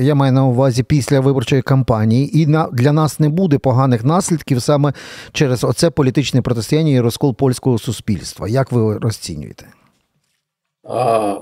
Я 0.00 0.14
маю 0.14 0.32
на 0.32 0.46
увазі 0.46 0.82
після 0.82 1.20
виборчої 1.20 1.62
кампанії, 1.62 2.38
і 2.38 2.46
на 2.46 2.68
для 2.72 2.92
нас 2.92 3.20
не 3.20 3.28
буде 3.28 3.58
поганих 3.58 4.04
наслідків 4.04 4.62
саме 4.62 4.92
через 5.32 5.64
оце 5.64 5.90
політичне 5.90 6.42
протистояння 6.42 6.92
і 6.92 7.00
розкол 7.00 7.34
польського 7.34 7.78
суспільства. 7.78 8.48
Як 8.48 8.72
ви 8.72 8.98
розцінюєте? 8.98 9.66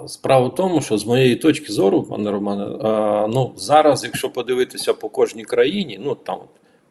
Справа 0.06 0.48
в 0.48 0.54
тому, 0.54 0.80
що 0.80 0.98
з 0.98 1.06
моєї 1.06 1.36
точки 1.36 1.72
зору, 1.72 2.02
пане 2.02 2.30
Романе, 2.30 2.66
ну 3.34 3.52
зараз, 3.56 4.04
якщо 4.04 4.30
подивитися 4.30 4.94
по 4.94 5.08
кожній 5.08 5.44
країні, 5.44 6.00
ну 6.04 6.14
там 6.14 6.38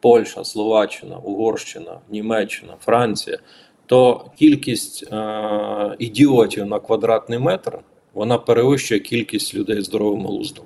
Польща, 0.04 0.44
Словаччина, 0.44 1.16
Угорщина, 1.16 2.00
Німеччина, 2.10 2.72
Франція, 2.84 3.38
то 3.86 4.24
кількість 4.38 5.12
е, 5.12 5.96
ідіотів 5.98 6.66
на 6.66 6.80
квадратний 6.80 7.38
метр 7.38 7.78
вона 8.14 8.38
перевищує 8.38 9.00
кількість 9.00 9.54
людей 9.54 9.82
здоровим 9.82 10.26
глуздом. 10.26 10.64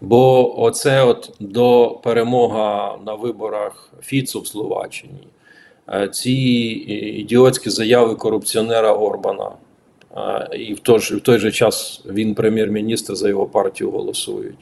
Бо 0.00 0.60
оце 0.62 1.02
от 1.02 1.30
до 1.40 1.90
перемога 2.04 2.98
на 3.06 3.14
виборах 3.14 3.92
Фіцу 4.02 4.40
в 4.40 4.46
Словаччині, 4.46 5.26
е, 5.88 6.08
ці 6.08 6.32
ідіотські 7.20 7.70
заяви 7.70 8.14
корупціонера 8.14 8.92
Орбана, 8.92 9.50
е, 10.16 10.56
і 10.56 10.74
в 10.74 10.80
той, 10.80 10.98
в 10.98 11.20
той 11.20 11.38
же 11.38 11.52
час 11.52 12.02
він 12.06 12.34
прем'єр-міністр 12.34 13.14
за 13.14 13.28
його 13.28 13.46
партію 13.46 13.90
голосують 13.90 14.58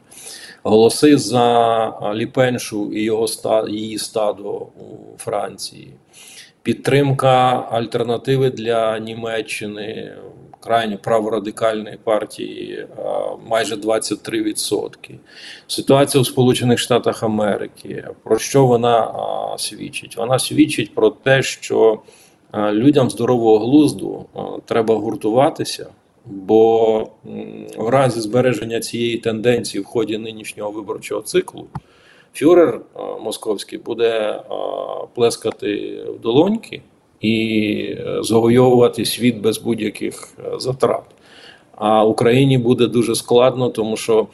голоси 0.62 1.16
за 1.18 2.12
Ліпеншу 2.14 2.92
і 2.92 3.02
його 3.02 3.26
її 3.68 3.98
стадо 3.98 4.50
у 4.52 5.18
Франції, 5.18 5.92
підтримка 6.62 7.66
альтернативи 7.70 8.50
для 8.50 8.98
Німеччини, 8.98 10.16
крайньо 10.60 10.98
праворадикальної 10.98 11.98
партії 12.04 12.86
майже 13.48 13.74
23%. 13.74 14.88
Ситуація 15.66 16.20
у 16.20 16.24
Сполучених 16.24 16.78
Штатах 16.78 17.22
Америки. 17.22 18.08
Про 18.24 18.38
що 18.38 18.66
вона 18.66 19.14
свідчить? 19.58 20.16
Вона 20.16 20.38
свідчить 20.38 20.94
про 20.94 21.10
те, 21.10 21.42
що 21.42 22.00
людям 22.54 23.10
здорового 23.10 23.58
глузду 23.58 24.26
треба 24.66 24.94
гуртуватися. 24.94 25.86
Бо 26.26 26.98
в 27.76 27.88
разі 27.88 28.20
збереження 28.20 28.80
цієї 28.80 29.18
тенденції 29.18 29.82
в 29.82 29.86
ході 29.86 30.18
нинішнього 30.18 30.70
виборчого 30.70 31.22
циклу 31.22 31.66
фюрер 32.34 32.80
московський 33.20 33.78
буде 33.78 34.42
плескати 35.14 36.02
в 36.08 36.20
долоньки 36.20 36.82
і 37.20 37.96
е, 37.98 38.18
завойовувати 38.22 39.04
світ 39.04 39.36
без 39.40 39.58
будь-яких 39.58 40.28
е, 40.38 40.58
затрат. 40.58 41.04
А 41.76 42.04
Україні 42.04 42.58
буде 42.58 42.86
дуже 42.86 43.14
складно, 43.14 43.68
тому 43.68 43.96
що 43.96 44.26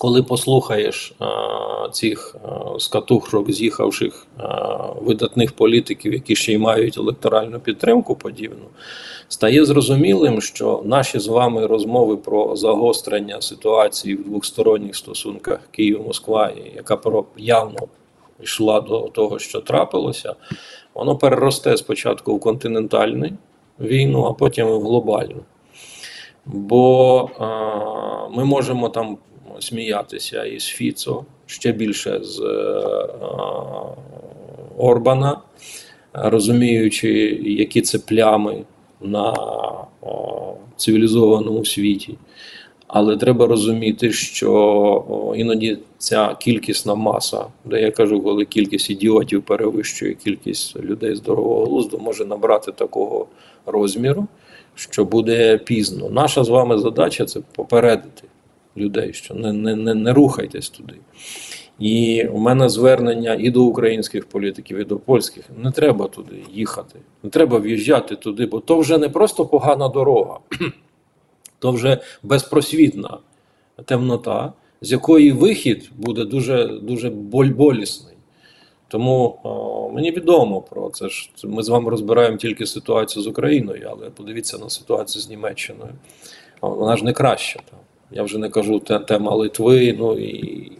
коли 0.00 0.22
послухаєш 0.22 1.14
а, 1.18 1.88
цих 1.92 2.36
скатухрок, 2.78 3.50
з'їхавших 3.50 4.26
видатних 5.00 5.52
політиків, 5.52 6.12
які 6.12 6.36
ще 6.36 6.52
й 6.52 6.58
мають 6.58 6.98
електоральну 6.98 7.60
підтримку 7.60 8.16
подібну, 8.16 8.64
стає 9.28 9.64
зрозумілим, 9.64 10.40
що 10.40 10.82
наші 10.84 11.18
з 11.18 11.26
вами 11.26 11.66
розмови 11.66 12.16
про 12.16 12.56
загострення 12.56 13.40
ситуації 13.40 14.16
в 14.16 14.24
двосторонніх 14.24 14.96
стосунках 14.96 15.60
Київ-Москва, 15.70 16.52
яка 16.76 16.98
явно 17.36 17.78
йшла 18.42 18.80
до 18.80 19.00
того, 19.00 19.38
що 19.38 19.60
трапилося, 19.60 20.34
воно 20.94 21.16
переросте 21.16 21.76
спочатку 21.76 22.36
в 22.36 22.40
континентальну 22.40 23.28
війну, 23.80 24.24
а 24.24 24.32
потім 24.32 24.66
в 24.66 24.82
глобальну. 24.82 25.42
Бо 26.46 27.30
а, 27.38 28.28
ми 28.28 28.44
можемо 28.44 28.88
там 28.88 29.18
сміятися 29.60 30.44
із 30.44 30.64
Фіцо, 30.64 31.24
ще 31.46 31.72
більше 31.72 32.20
з 32.22 32.40
а, 32.40 33.94
Орбана. 34.78 35.40
розуміючи, 36.12 37.10
які 37.42 37.80
це 37.80 37.98
плями 37.98 38.64
на 39.00 39.34
о, 40.02 40.54
цивілізованому 40.76 41.64
світі. 41.64 42.18
Але 42.86 43.16
треба 43.16 43.46
розуміти, 43.46 44.12
що 44.12 45.34
іноді 45.36 45.78
ця 45.98 46.36
кількісна 46.40 46.94
маса, 46.94 47.44
де 47.64 47.80
я 47.80 47.90
кажу, 47.90 48.20
коли 48.20 48.44
кількість 48.44 48.90
ідіотів 48.90 49.42
перевищує 49.42 50.14
кількість 50.14 50.76
людей 50.76 51.14
здорового 51.14 51.64
глузду, 51.64 51.98
може 51.98 52.24
набрати 52.24 52.72
такого 52.72 53.26
розміру, 53.66 54.26
що 54.74 55.04
буде 55.04 55.58
пізно. 55.58 56.10
Наша 56.10 56.44
з 56.44 56.48
вами 56.48 56.78
задача 56.78 57.24
це 57.24 57.40
попередити 57.54 58.22
людей, 58.76 59.12
що 59.12 59.34
не, 59.34 59.52
не, 59.52 59.76
не, 59.76 59.94
не 59.94 60.12
рухайтесь 60.12 60.68
туди. 60.68 60.94
І 61.78 62.26
у 62.26 62.38
мене 62.38 62.68
звернення 62.68 63.36
і 63.40 63.50
до 63.50 63.62
українських 63.62 64.26
політиків, 64.26 64.78
і 64.78 64.84
до 64.84 64.98
польських 64.98 65.44
не 65.62 65.70
треба 65.70 66.08
туди 66.08 66.36
їхати, 66.52 66.98
не 67.22 67.30
треба 67.30 67.58
в'їжджати 67.58 68.16
туди, 68.16 68.46
бо 68.46 68.60
то 68.60 68.78
вже 68.78 68.98
не 68.98 69.08
просто 69.08 69.46
погана 69.46 69.88
дорога, 69.88 70.38
то 71.58 71.72
вже 71.72 71.98
безпросвітна 72.22 73.18
темнота, 73.84 74.52
з 74.80 74.92
якої 74.92 75.32
вихід 75.32 75.90
буде 75.96 76.24
дуже 76.24 76.66
дуже 76.66 77.10
боль-болісний. 77.10 78.14
Тому 78.88 79.38
о, 79.42 79.90
мені 79.94 80.10
відомо 80.10 80.62
про 80.62 80.90
це 80.90 81.08
ж. 81.08 81.30
Ми 81.44 81.62
з 81.62 81.68
вами 81.68 81.90
розбираємо 81.90 82.36
тільки 82.36 82.66
ситуацію 82.66 83.22
з 83.22 83.26
Україною, 83.26 83.88
але 83.90 84.10
подивіться 84.10 84.58
на 84.58 84.70
ситуацію 84.70 85.22
з 85.22 85.30
Німеччиною. 85.30 85.92
Вона 86.60 86.96
ж 86.96 87.04
не 87.04 87.12
краща. 87.12 87.60
Я 88.12 88.22
вже 88.22 88.38
не 88.38 88.48
кажу 88.48 88.78
те, 88.78 88.98
тема 88.98 89.34
Литви, 89.34 89.96
ну 89.98 90.18
і 90.18 90.72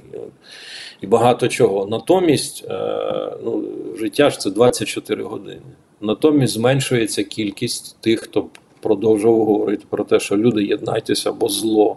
і 1.00 1.06
багато 1.06 1.48
чого. 1.48 1.86
Натомість 1.86 2.64
е, 2.70 3.32
ну, 3.44 3.64
життя 3.98 4.30
ж 4.30 4.38
це 4.38 4.50
24 4.50 5.22
години. 5.22 5.60
Натомість 6.00 6.54
зменшується 6.54 7.24
кількість 7.24 7.96
тих, 8.00 8.20
хто 8.20 8.46
продовжував 8.80 9.44
говорити 9.44 9.84
про 9.90 10.04
те, 10.04 10.20
що 10.20 10.36
люди 10.36 10.64
єднайтеся, 10.64 11.32
бо 11.32 11.48
зло 11.48 11.96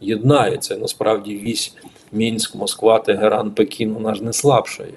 єднається. 0.00 0.76
Насправді 0.76 1.36
вісь 1.36 1.74
Мінськ, 2.12 2.54
Москва, 2.54 2.98
Тегеран, 2.98 3.50
Пекін, 3.50 3.92
вона 3.92 4.14
ж 4.14 4.24
не 4.24 4.32
слабшає. 4.32 4.94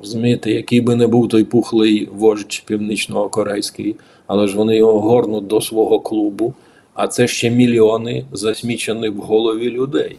Розумієте, 0.00 0.50
який 0.50 0.80
би 0.80 0.96
не 0.96 1.06
був 1.06 1.28
той 1.28 1.44
пухлий 1.44 2.08
вождь 2.12 2.62
північно-корейський, 2.66 3.96
але 4.26 4.46
ж 4.48 4.56
вони 4.56 4.76
його 4.76 5.00
горнуть 5.00 5.46
до 5.46 5.60
свого 5.60 6.00
клубу. 6.00 6.54
А 6.98 7.08
це 7.08 7.28
ще 7.28 7.50
мільйони 7.50 8.24
засмічених 8.32 9.12
в 9.12 9.18
голові 9.18 9.70
людей, 9.70 10.18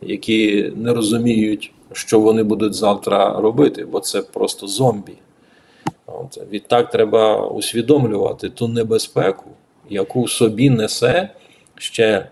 які 0.00 0.72
не 0.76 0.94
розуміють, 0.94 1.72
що 1.92 2.20
вони 2.20 2.42
будуть 2.42 2.74
завтра 2.74 3.40
робити, 3.40 3.84
бо 3.84 4.00
це 4.00 4.22
просто 4.22 4.66
зомбі. 4.66 5.12
От. 6.06 6.38
Відтак 6.50 6.90
треба 6.90 7.46
усвідомлювати 7.46 8.50
ту 8.50 8.68
небезпеку, 8.68 9.50
яку 9.90 10.28
собі 10.28 10.70
несе 10.70 11.28
ще 11.76 12.28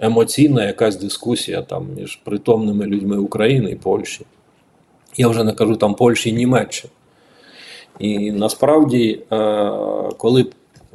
емоційна 0.00 0.64
якась 0.64 0.96
дискусія 0.96 1.62
там 1.62 1.88
між 1.96 2.16
притомними 2.16 2.86
людьми 2.86 3.16
України 3.16 3.70
і 3.70 3.76
Польщі. 3.76 4.26
Я 5.16 5.28
вже 5.28 5.44
не 5.44 5.52
кажу 5.52 5.76
там 5.76 5.94
Польщі 5.94 6.30
і 6.30 6.32
Німеччини. 6.32 6.92
І 7.98 8.32
насправді, 8.32 9.20
е, 9.32 9.70
коли 10.16 10.46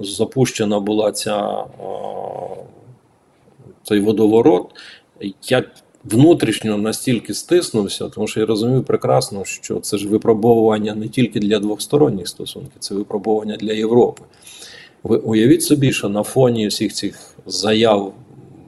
запущена 0.01 0.79
була 0.79 1.11
ця, 1.11 1.65
цей 3.83 3.99
водоворот, 3.99 4.65
я 5.43 5.63
внутрішньо 6.03 6.77
настільки 6.77 7.33
стиснувся, 7.33 8.09
тому 8.09 8.27
що 8.27 8.39
я 8.39 8.45
розумію 8.45 8.83
прекрасно, 8.83 9.45
що 9.45 9.79
це 9.79 9.97
ж 9.97 10.07
випробовування 10.07 10.95
не 10.95 11.07
тільки 11.07 11.39
для 11.39 11.59
двосторонніх 11.59 12.27
стосунків, 12.27 12.79
це 12.79 12.95
випробовування 12.95 13.57
для 13.57 13.73
Європи. 13.73 14.23
Ви 15.03 15.17
уявіть 15.17 15.63
собі, 15.63 15.91
що 15.91 16.09
на 16.09 16.23
фоні 16.23 16.67
всіх 16.67 16.93
цих 16.93 17.35
заяв 17.45 18.13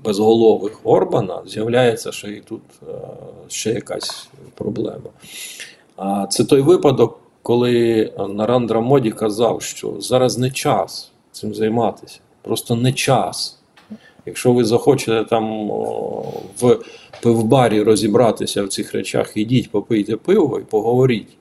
безголових 0.03 0.79
Орбана 0.83 1.41
з'являється 1.47 2.11
ще 2.11 2.31
і 2.31 2.41
тут 2.41 2.61
ще 3.47 3.71
якась 3.71 4.29
проблема. 4.55 5.09
А 5.95 6.27
це 6.27 6.43
той 6.43 6.61
випадок, 6.61 7.19
коли 7.41 8.13
Нарандра 8.29 8.81
Моді 8.81 9.11
казав, 9.11 9.61
що 9.61 9.95
зараз 9.99 10.37
не 10.37 10.51
час 10.51 11.10
цим 11.41 11.53
займатися. 11.53 12.19
Просто 12.41 12.75
не 12.75 12.93
час. 12.93 13.59
Якщо 14.25 14.53
ви 14.53 14.65
захочете 14.65 15.25
там 15.29 15.67
в 16.59 16.79
пивбарі 17.21 17.83
розібратися 17.83 18.63
в 18.63 18.67
цих 18.67 18.93
речах, 18.93 19.37
ідіть, 19.37 19.71
попийте 19.71 20.15
пиво 20.15 20.59
і 20.59 20.63
поговоріть 20.63 21.37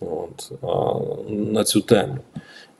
от, 0.00 0.52
на 1.28 1.64
цю 1.64 1.80
тему. 1.80 2.16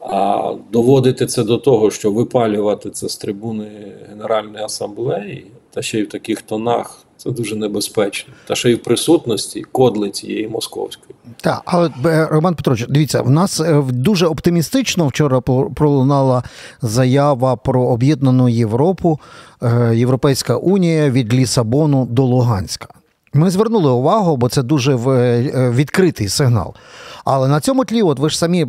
А 0.00 0.54
доводити 0.72 1.26
це 1.26 1.44
до 1.44 1.58
того, 1.58 1.90
що 1.90 2.12
випалювати 2.12 2.90
це 2.90 3.08
з 3.08 3.16
трибуни 3.16 3.92
Генеральної 4.08 4.64
асамблеї, 4.64 5.46
та 5.70 5.82
ще 5.82 5.98
й 5.98 6.02
в 6.02 6.08
таких 6.08 6.42
тонах, 6.42 7.04
це 7.18 7.30
дуже 7.30 7.56
небезпечно. 7.56 8.34
Та 8.46 8.54
ще 8.54 8.70
й 8.70 8.74
в 8.74 8.82
присутності 8.82 9.62
кодли 9.72 10.10
цієї 10.10 10.48
московської. 10.48 11.14
Так, 11.40 11.62
але 11.64 11.90
е, 12.04 12.28
Роман 12.30 12.54
Петрович, 12.54 12.86
дивіться, 12.88 13.22
в 13.22 13.30
нас 13.30 13.60
е, 13.60 13.82
дуже 13.88 14.26
оптимістично 14.26 15.06
вчора 15.06 15.40
пролунала 15.74 16.42
заява 16.82 17.56
про 17.56 17.82
об'єднану 17.82 18.48
Європу, 18.48 19.20
е, 19.62 19.96
Європейська 19.96 20.56
Унія 20.56 21.10
від 21.10 21.34
Лісабону 21.34 22.06
до 22.06 22.24
Луганська. 22.24 22.88
Ми 23.38 23.50
звернули 23.50 23.90
увагу, 23.90 24.36
бо 24.36 24.48
це 24.48 24.62
дуже 24.62 24.94
відкритий 25.70 26.28
сигнал. 26.28 26.74
Але 27.24 27.48
на 27.48 27.60
цьому 27.60 27.84
тлі, 27.84 28.02
от 28.02 28.18
ви 28.18 28.30
ж 28.30 28.38
самі 28.38 28.66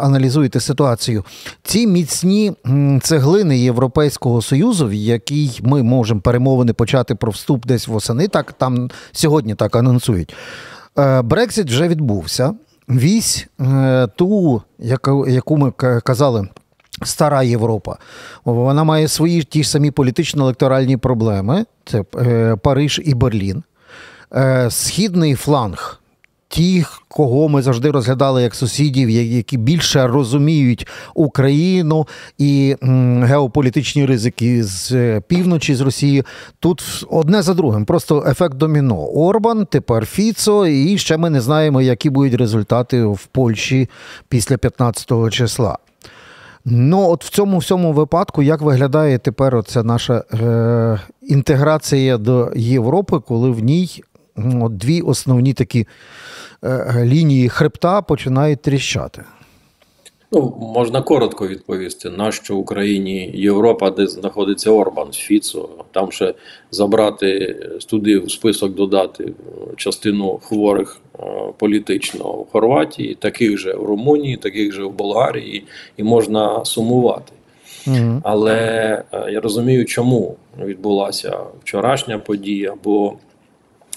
аналізуєте 0.00 0.60
ситуацію. 0.60 1.24
Ці 1.62 1.86
міцні 1.86 2.52
цеглини 3.02 3.58
Європейського 3.58 4.42
союзу, 4.42 4.86
в 4.86 4.94
якій 4.94 5.60
ми 5.62 5.82
можемо 5.82 6.20
перемовини 6.20 6.72
почати 6.72 7.14
про 7.14 7.32
вступ 7.32 7.66
десь 7.66 7.88
восени, 7.88 8.28
так 8.28 8.52
там 8.52 8.90
сьогодні 9.12 9.54
так 9.54 9.76
анонсують. 9.76 10.34
Е, 10.98 11.22
Брекзит 11.22 11.66
вже 11.66 11.88
відбувся. 11.88 12.54
Вісь 12.88 13.46
е, 13.60 14.08
ту, 14.16 14.62
яку 15.28 15.56
ми 15.56 15.70
казали. 16.04 16.48
Стара 17.02 17.42
Європа, 17.42 17.96
вона 18.44 18.84
має 18.84 19.08
свої 19.08 19.42
ті 19.42 19.62
ж 19.62 19.70
самі 19.70 19.90
політично-електоральні 19.90 20.96
проблеми: 20.96 21.64
це 21.84 22.04
е, 22.16 22.56
Париж 22.56 23.00
і 23.04 23.14
Берлін. 23.14 23.62
Східний 24.68 25.34
фланг 25.34 26.00
ті, 26.48 26.84
кого 27.08 27.48
ми 27.48 27.62
завжди 27.62 27.90
розглядали 27.90 28.42
як 28.42 28.54
сусідів, 28.54 29.10
які 29.10 29.56
більше 29.56 30.06
розуміють 30.06 30.86
Україну 31.14 32.06
і 32.38 32.76
геополітичні 33.22 34.06
ризики 34.06 34.64
з 34.64 34.92
е, 34.92 35.22
півночі 35.28 35.74
з 35.74 35.80
Росії. 35.80 36.24
Тут 36.60 37.06
одне 37.10 37.42
за 37.42 37.54
другим, 37.54 37.84
просто 37.84 38.24
ефект 38.28 38.54
доміно. 38.54 39.06
Орбан, 39.06 39.66
тепер 39.66 40.06
Фіцо, 40.06 40.66
і 40.66 40.98
ще 40.98 41.16
ми 41.16 41.30
не 41.30 41.40
знаємо, 41.40 41.82
які 41.82 42.10
будуть 42.10 42.34
результати 42.34 43.04
в 43.04 43.26
Польщі 43.26 43.88
після 44.28 44.56
15 44.56 45.30
числа. 45.30 45.78
Ну, 46.64 47.10
от 47.10 47.24
в 47.24 47.30
цьому 47.30 47.58
всьому 47.58 47.92
випадку, 47.92 48.42
як 48.42 48.60
виглядає 48.60 49.18
тепер 49.18 49.56
оця 49.56 49.82
наша 49.82 50.24
е, 50.32 51.00
інтеграція 51.22 52.18
до 52.18 52.52
Європи, 52.56 53.18
коли 53.26 53.50
в 53.50 53.60
ній 53.60 54.02
дві 54.68 55.00
основні 55.00 55.52
такі 55.52 55.86
Е, 56.64 57.04
лінії 57.04 57.48
хребта 57.48 58.02
починають 58.02 58.62
тріщати. 58.62 59.22
Ну, 60.32 60.56
можна 60.74 61.02
коротко 61.02 61.48
відповісти, 61.48 62.10
нащо 62.10 62.56
Україні 62.56 63.30
Європа, 63.34 63.90
де 63.90 64.06
знаходиться 64.06 64.70
Орбан 64.70 65.12
з 65.12 65.16
Фіцо, 65.16 65.68
там 65.92 66.12
ще 66.12 66.34
забрати 66.70 67.56
туди 67.86 68.18
в 68.18 68.30
список 68.30 68.74
додати 68.74 69.32
частину 69.76 70.40
хворих 70.42 71.00
е, 71.18 71.22
політично 71.58 72.24
в 72.24 72.46
Хорватії, 72.52 73.14
таких 73.14 73.58
же 73.58 73.74
в 73.74 73.84
Румунії, 73.84 74.36
таких 74.36 74.72
же 74.72 74.84
в 74.84 74.92
Болгарії, 74.92 75.64
і 75.96 76.02
можна 76.02 76.64
сумувати. 76.64 77.32
Угу. 77.86 78.20
Але 78.22 78.58
е, 79.12 79.32
я 79.32 79.40
розумію, 79.40 79.84
чому 79.84 80.36
відбулася 80.64 81.38
вчорашня 81.62 82.18
подія. 82.18 82.74
бо 82.84 83.14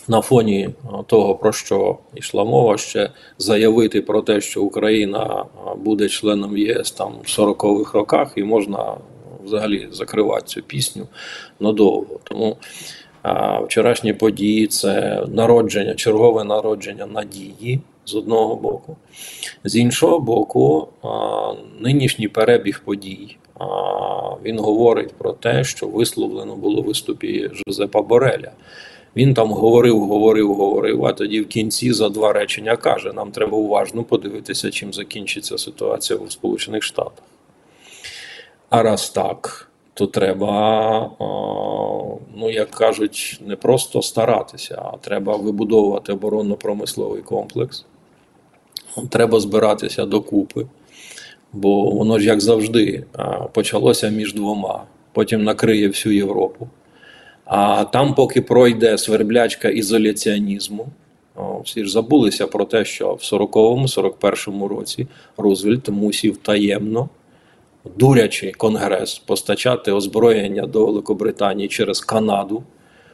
на 0.10 0.22
фоні 0.22 0.60
е, 0.62 0.74
того, 1.08 1.36
про 1.36 1.52
що 1.52 1.98
йшла 2.16 2.44
мова, 2.44 2.78
ще 2.78 3.10
заявити 3.38 4.02
про 4.02 4.22
те, 4.22 4.42
що 4.42 4.64
Україна 4.64 5.46
е, 5.46 5.76
буде 5.76 6.10
членом 6.10 6.58
ЄС 6.58 6.92
там 6.92 7.14
в 7.24 7.40
40-х 7.40 7.94
роках, 7.94 8.34
і 8.36 8.44
можна 8.44 8.98
взагалі 9.44 9.88
закривати 9.92 10.46
цю 10.46 10.62
пісню 10.62 11.08
надовго. 11.60 12.20
Тому 12.24 12.58
а, 13.22 13.60
е, 13.60 13.64
вчорашні 13.66 14.14
події 14.14 14.68
це 14.68 15.24
народження, 15.28 15.96
чергове 15.96 16.44
народження 16.44 17.06
надії 17.06 17.80
з 18.06 18.16
одного 18.16 18.56
боку, 18.56 18.98
з 19.64 19.76
іншого 19.76 20.20
боку, 20.20 20.88
нинішній 21.80 22.28
перебіг 22.28 22.82
подій. 22.86 23.38
Він 24.46 24.60
говорить 24.60 25.14
про 25.14 25.32
те, 25.32 25.64
що 25.64 25.88
висловлено 25.88 26.56
було 26.56 26.82
в 26.82 26.86
виступі 26.86 27.52
Жозепа 27.54 28.02
Бореля. 28.02 28.52
Він 29.20 29.34
там 29.34 29.52
говорив, 29.52 30.00
говорив, 30.00 30.54
говорив, 30.54 31.06
а 31.06 31.14
тоді 31.14 31.42
в 31.42 31.48
кінці 31.48 31.94
за 31.94 32.10
два 32.10 32.34
речення 32.34 32.76
каже: 32.76 33.14
нам 33.14 33.32
треба 33.32 33.58
уважно 33.58 34.04
подивитися, 34.04 34.72
чим 34.72 34.94
закінчиться 34.94 35.58
ситуація 35.58 36.20
в 36.20 36.32
Сполучених 36.32 36.84
Штатах. 36.84 37.24
А 38.70 38.84
раз 38.84 39.10
так, 39.10 39.72
то 39.94 40.08
треба, 40.08 41.12
ну 42.36 42.50
як 42.50 42.70
кажуть, 42.70 43.40
не 43.46 43.56
просто 43.56 44.02
старатися, 44.02 44.82
а 44.86 44.98
треба 44.98 45.36
вибудовувати 45.36 46.14
оборонно-промисловий 46.14 47.22
комплекс. 47.22 47.86
Треба 49.10 49.40
збиратися 49.40 50.06
докупи, 50.06 50.66
бо 51.54 51.90
воно 51.90 52.20
ж 52.20 52.26
як 52.26 52.42
завжди 52.42 53.04
почалося 53.54 54.10
між 54.10 54.34
двома, 54.34 54.84
потім 55.14 55.44
накриє 55.44 55.88
всю 55.88 56.16
Європу. 56.16 56.68
А 57.50 57.86
там, 57.86 58.14
поки 58.14 58.42
пройде 58.42 58.98
сверблячка 58.98 59.70
ізоляціонізму, 59.70 60.88
всі 61.64 61.86
ж 61.86 61.92
забулися 61.92 62.48
про 62.48 62.66
те, 62.66 62.86
що 62.86 63.14
в 63.14 63.18
40-му-41 63.18 64.68
році 64.68 65.08
Рузвельт 65.38 65.90
мусів 65.90 66.38
таємно, 66.38 67.10
дурячи 67.98 68.52
Конгрес, 68.52 69.20
постачати 69.20 69.92
озброєння 69.92 70.68
до 70.68 70.86
Великобританії 70.86 71.68
через 71.68 72.02
Канаду, 72.02 72.64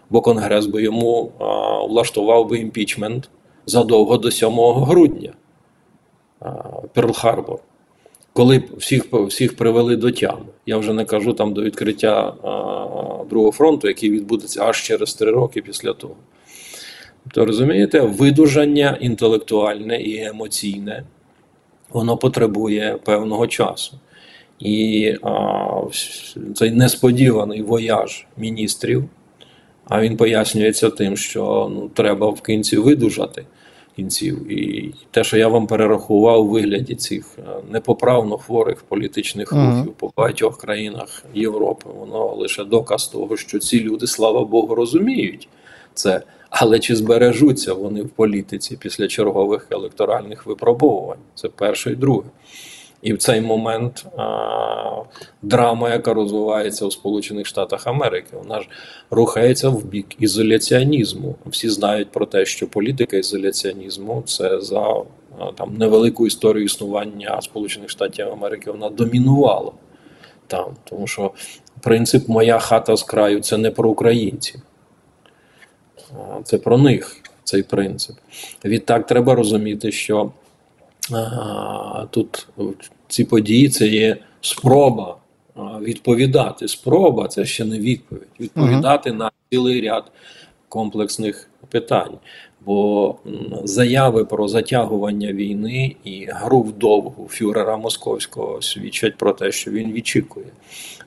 бо 0.10 0.22
Конгрес 0.22 0.66
би 0.66 0.84
йому 0.84 1.32
а, 1.40 1.44
влаштував 1.86 2.50
би 2.50 2.58
імпічмент 2.58 3.30
задовго 3.66 4.18
до 4.18 4.32
7 4.32 4.50
грудня 4.60 5.34
Перл-Харбор 6.96 7.58
коли 8.36 8.64
всіх 8.78 9.14
всіх 9.14 9.56
привели 9.56 9.96
до 9.96 10.12
тями. 10.12 10.46
Я 10.66 10.78
вже 10.78 10.94
не 10.94 11.06
кажу 11.06 11.34
там 11.34 11.54
до 11.54 11.62
відкриття 11.62 12.34
а, 12.44 13.24
Другого 13.30 13.52
фронту, 13.52 13.88
який 13.88 14.10
відбудеться 14.10 14.64
аж 14.64 14.84
через 14.84 15.14
три 15.14 15.32
роки 15.32 15.62
після 15.62 15.94
того. 15.94 16.16
То 17.32 17.46
розумієте, 17.46 18.00
видужання 18.02 18.98
інтелектуальне 19.02 20.02
і 20.02 20.24
емоційне, 20.24 21.04
воно 21.90 22.18
потребує 22.18 22.98
певного 23.04 23.48
часу. 23.48 24.00
І 24.60 25.14
а, 25.22 25.82
цей 26.56 26.72
несподіваний 26.72 27.62
вояж 27.62 28.28
міністрів, 28.38 29.04
а 29.86 30.02
він 30.02 30.18
пояснюється 30.18 30.90
тим, 30.90 31.18
що 31.18 31.72
ну, 31.76 31.90
треба 31.94 32.30
в 32.30 32.42
кінці 32.42 32.78
видужати 32.78 33.46
кінців. 33.96 34.52
І 34.52 34.94
те, 35.12 35.24
що 35.24 35.38
я 35.38 35.48
вам 35.48 35.68
перерахував 35.68 36.42
у 36.42 36.48
вигляді 36.48 36.96
цих 36.96 37.26
е, 37.40 37.42
непоправно 37.72 38.38
хворих 38.38 38.84
політичних 38.84 39.52
рухів 39.52 39.94
по 39.94 40.12
багатьох 40.18 40.58
країнах 40.58 41.24
Європи, 41.34 41.90
воно 42.00 42.36
лише 42.36 42.64
доказ 42.64 43.08
того, 43.08 43.38
що 43.38 43.60
ці 43.60 43.80
люди, 43.80 44.08
слава 44.08 44.46
Богу, 44.46 44.76
розуміють 44.76 45.48
це. 45.94 46.22
Але 46.50 46.80
чи 46.80 46.96
збережуться 46.96 47.74
вони 47.74 48.02
в 48.02 48.10
політиці 48.10 48.78
після 48.82 49.08
чергових 49.08 49.68
електоральних 49.72 50.46
випробовувань? 50.46 51.20
Це 51.36 51.50
перше 51.50 51.92
і 51.92 51.96
друге. 51.96 52.30
І 53.06 53.14
в 53.14 53.18
цей 53.18 53.42
момент 53.42 54.06
а, 54.18 55.04
драма, 55.42 55.90
яка 55.90 56.14
розвивається 56.14 56.86
у 56.86 56.92
Сполучених 56.92 57.46
Штатах 57.46 57.88
Америки, 57.88 58.28
вона 58.34 58.62
ж 58.62 58.68
рухається 59.12 59.70
в 59.70 59.86
бік 59.86 60.06
ізоляціонізму. 60.20 61.36
Всі 61.46 61.70
знають 61.70 62.12
про 62.12 62.26
те, 62.26 62.46
що 62.46 62.68
політика 62.68 63.18
ізоляціонізму 63.18 64.24
це 64.26 64.62
за 64.62 64.96
там 65.56 65.78
невелику 65.78 66.28
історію 66.28 66.66
існування 66.66 67.42
Сполучених 67.42 67.90
Штатів 67.90 68.28
Америки. 68.28 68.72
Вона 68.72 68.90
домінувала 68.90 69.72
там, 70.48 70.66
тому 70.84 71.08
що 71.08 71.32
принцип 71.82 72.28
Моя 72.28 72.60
хата 72.60 72.96
з 72.96 73.04
краю 73.04 73.40
це 73.40 73.58
не 73.58 73.72
про 73.72 73.90
українців, 73.90 74.62
це 76.44 76.58
про 76.58 76.78
них 76.78 77.18
цей 77.44 77.64
принцип. 77.64 78.16
Відтак 78.66 79.08
треба 79.08 79.36
розуміти, 79.36 79.92
що. 79.92 80.32
Тут 82.10 82.48
ці 83.08 83.24
події 83.24 83.70
це 83.70 83.88
є 83.88 84.18
спроба 84.42 85.18
відповідати. 85.82 86.68
Спроба 86.68 87.28
це 87.28 87.46
ще 87.46 87.66
не 87.66 87.80
відповідь. 87.80 88.28
Відповідати 88.40 89.10
-huh. 89.10 89.18
на 89.18 89.32
цілий 89.50 89.82
ряд 89.82 90.12
комплексних 90.70 91.50
питань. 91.70 92.18
Бо 92.66 93.16
заяви 93.64 94.26
про 94.26 94.48
затягування 94.48 95.34
війни 95.34 95.96
і 96.04 96.28
гру 96.30 96.62
вдовгу 96.62 97.28
фюрера 97.30 97.78
московського 97.78 98.62
свідчать 98.62 99.18
про 99.18 99.34
те, 99.34 99.52
що 99.52 99.72
він 99.72 99.92
відчікує. 99.92 100.46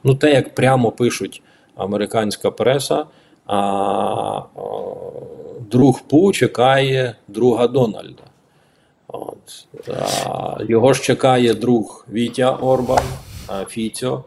Ну, 0.05 0.15
те, 0.15 0.35
як 0.35 0.55
прямо 0.55 0.91
пишуть 0.91 1.43
американська 1.77 2.51
преса, 2.51 3.05
а, 3.47 3.57
а 3.57 4.43
друг 5.71 6.03
Пу 6.03 6.33
чекає 6.33 7.15
друга 7.29 7.67
Дональда. 7.67 8.28
От. 9.09 9.66
А, 10.27 10.57
Його 10.68 10.92
ж 10.92 11.03
чекає 11.03 11.55
друг 11.55 12.07
Вітя 12.12 12.51
Орбан, 12.51 13.05
Фіцьо, 13.68 14.25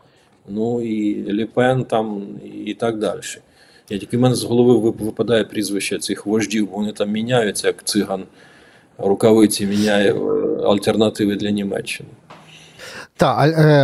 ну 0.48 0.82
і 0.82 1.16
Ліпен 1.34 1.84
там 1.84 2.28
і 2.66 2.74
так 2.74 2.98
далі. 3.00 3.20
Я 3.90 3.98
тільки 3.98 4.18
в 4.18 4.20
мене 4.20 4.36
з 4.36 4.44
голови 4.44 4.94
випадає 5.00 5.44
прізвище 5.44 5.98
цих 5.98 6.26
вождів, 6.26 6.70
вони 6.72 6.92
там 6.92 7.12
міняються, 7.12 7.68
як 7.68 7.84
циган 7.84 8.24
рукавиці 8.98 9.66
міняє 9.66 10.14
е, 10.14 10.18
альтернативи 10.64 11.36
для 11.36 11.50
Німеччини. 11.50 12.10
Так, 13.22 13.38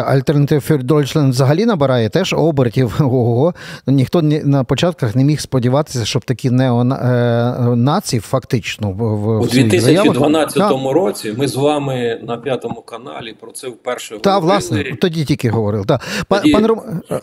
Альтернатив 0.07 0.71
für 0.71 0.83
Deutschland 0.83 1.29
взагалі 1.29 1.65
набирає 1.65 2.09
теж 2.09 2.33
обертів. 2.33 2.95
Ого. 2.99 3.53
Ніхто 3.87 4.21
на 4.21 4.63
початках 4.63 5.15
не 5.15 5.23
міг 5.23 5.39
сподіватися, 5.39 6.05
щоб 6.05 6.25
такі 6.25 6.51
неонації 6.51 8.19
фактично 8.19 8.91
в 8.91 9.39
у 9.39 9.45
2012 9.47 10.53
заявах. 10.53 10.93
році. 10.93 11.35
Ми 11.37 11.47
з 11.47 11.55
вами 11.55 12.19
на 12.27 12.37
п'ятому 12.37 12.81
каналі 12.81 13.35
про 13.39 13.51
це 13.51 13.67
вперше 13.67 14.17
Так, 14.17 14.41
власне, 14.41 14.83
тоді 15.01 15.25
тільки 15.25 15.49
говорили. 15.49 15.85
Так. 15.85 16.01
Тоді... 16.29 16.51
Пане 16.51 16.67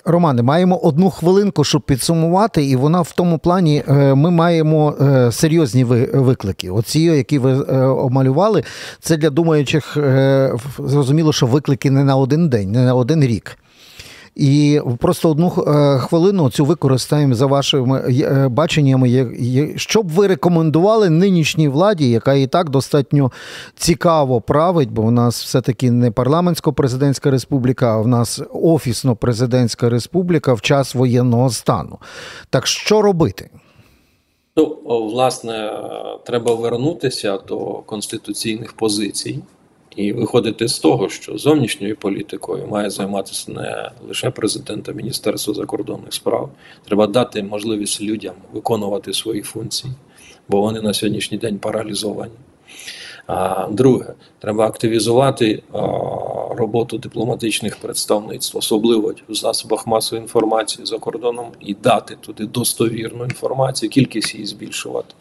Романе, 0.05 0.43
маємо 0.43 0.79
одну 0.79 1.11
хвилинку, 1.11 1.65
щоб 1.65 1.83
підсумувати, 1.83 2.65
і 2.65 2.77
вона 2.77 3.01
в 3.01 3.13
тому 3.13 3.39
плані 3.39 3.83
е, 3.89 4.15
ми 4.15 4.31
маємо 4.31 4.95
е, 5.01 5.33
серйозні 5.33 5.85
виклики. 5.85 6.71
Оці, 6.71 7.01
які 7.01 7.39
ви 7.39 7.53
е, 7.53 7.87
омалювали, 7.87 8.65
це 9.01 9.17
для 9.17 9.31
думаючих 9.31 9.97
зрозуміло, 10.79 11.33
що 11.33 11.47
виклики 11.47 11.91
не 11.91 12.04
на 12.05 12.17
один 12.17 12.49
день, 12.49 12.73
не 12.73 12.85
на 12.85 12.95
один 12.95 13.25
рік. 13.25 13.59
І 14.35 14.81
просто 14.99 15.31
одну 15.31 15.47
е, 15.47 15.99
хвилину 15.99 16.51
цю 16.51 16.65
використаємо 16.65 17.35
за 17.35 17.47
вашими 17.47 18.01
е, 18.01 18.49
баченнями. 18.49 19.29
Що 19.77 20.03
б 20.03 20.09
ви 20.09 20.27
рекомендували 20.27 21.11
нинішній 21.11 21.69
владі, 21.69 22.11
яка 22.11 22.35
і 22.35 22.47
так 22.47 22.71
достатньо 22.71 23.33
цікаво 23.77 24.41
править, 24.41 24.91
бо 24.91 25.03
в 25.03 25.13
нас 25.13 25.45
все-таки 25.45 25.91
не 25.91 26.11
парламентсько-президентська 26.11 27.31
республіка, 27.31 27.95
а 27.95 28.01
в 28.01 28.09
нас 28.09 28.41
офісно-президентська 28.53 29.89
республіка 29.89 30.55
в 30.55 30.61
час 30.61 30.95
воєнного 30.95 31.51
стану. 31.51 31.99
Так 32.51 32.67
що 32.67 33.03
робити? 33.03 33.51
Ну, 34.57 34.79
власне, 34.87 35.73
треба 36.27 36.55
вернутися 36.55 37.39
до 37.39 37.59
конституційних 37.87 38.73
позицій. 38.73 39.43
І 39.97 40.13
виходити 40.13 40.69
з 40.69 40.79
того, 40.79 41.09
що 41.09 41.39
зовнішньою 41.39 41.97
політикою 41.97 42.67
має 42.67 42.91
займатися 42.91 43.53
не 43.53 43.91
лише 44.09 44.31
президент, 44.31 44.89
а 44.89 44.93
Міністерство 44.93 45.55
закордонних 45.55 46.15
справ. 46.15 46.51
Треба 46.87 47.07
дати 47.07 47.43
можливість 47.43 48.03
людям 48.03 48.35
виконувати 48.53 49.13
свої 49.13 49.43
функції, 49.43 49.93
бо 50.49 50.61
вони 50.61 50.81
на 50.81 50.95
сьогоднішній 50.95 51.39
день 51.39 51.59
паралізовані. 51.59 52.33
А 53.27 53.69
друге, 53.71 54.15
треба 54.39 54.67
активізувати 54.67 55.63
а, 55.73 55.79
роботу 56.55 56.99
дипломатичних 56.99 57.77
представництв, 57.77 58.59
особливо 58.59 59.15
в 59.29 59.35
засобах 59.35 59.87
масової 59.87 60.23
інформації 60.23 60.87
за 60.87 60.99
кордоном, 60.99 61.47
і 61.61 61.75
дати 61.75 62.17
туди 62.21 62.47
достовірну 62.47 63.25
інформацію, 63.25 63.91
кількість 63.91 64.35
її 64.35 64.47
збільшувати. 64.47 65.15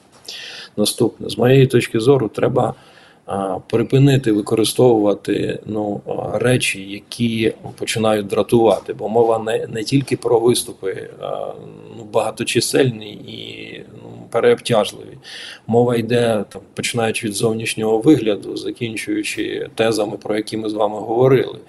Наступне, 0.77 1.29
з 1.29 1.37
моєї 1.37 1.67
точки 1.67 1.99
зору, 1.99 2.27
треба 2.27 2.73
припинити 3.67 4.31
використовувати 4.31 5.59
ну, 5.65 6.01
речі, 6.33 6.81
які 6.81 7.53
починають 7.77 8.27
дратувати, 8.27 8.93
бо 8.93 9.09
мова 9.09 9.39
не 9.39 9.67
не 9.67 9.83
тільки 9.83 10.17
про 10.17 10.39
виступи 10.39 11.09
ну, 11.97 12.03
багаточисельні 12.13 13.11
і 13.11 13.81
ну, 14.03 14.09
переобтяжливі. 14.29 15.17
Мова 15.67 15.95
йде 15.95 16.45
там, 16.49 16.61
починаючи 16.73 17.27
від 17.27 17.33
зовнішнього 17.33 17.97
вигляду, 17.97 18.57
закінчуючи 18.57 19.69
тезами, 19.75 20.17
про 20.17 20.35
які 20.35 20.57
ми 20.57 20.69
з 20.69 20.73
вами 20.73 20.99
говорили. 20.99 21.59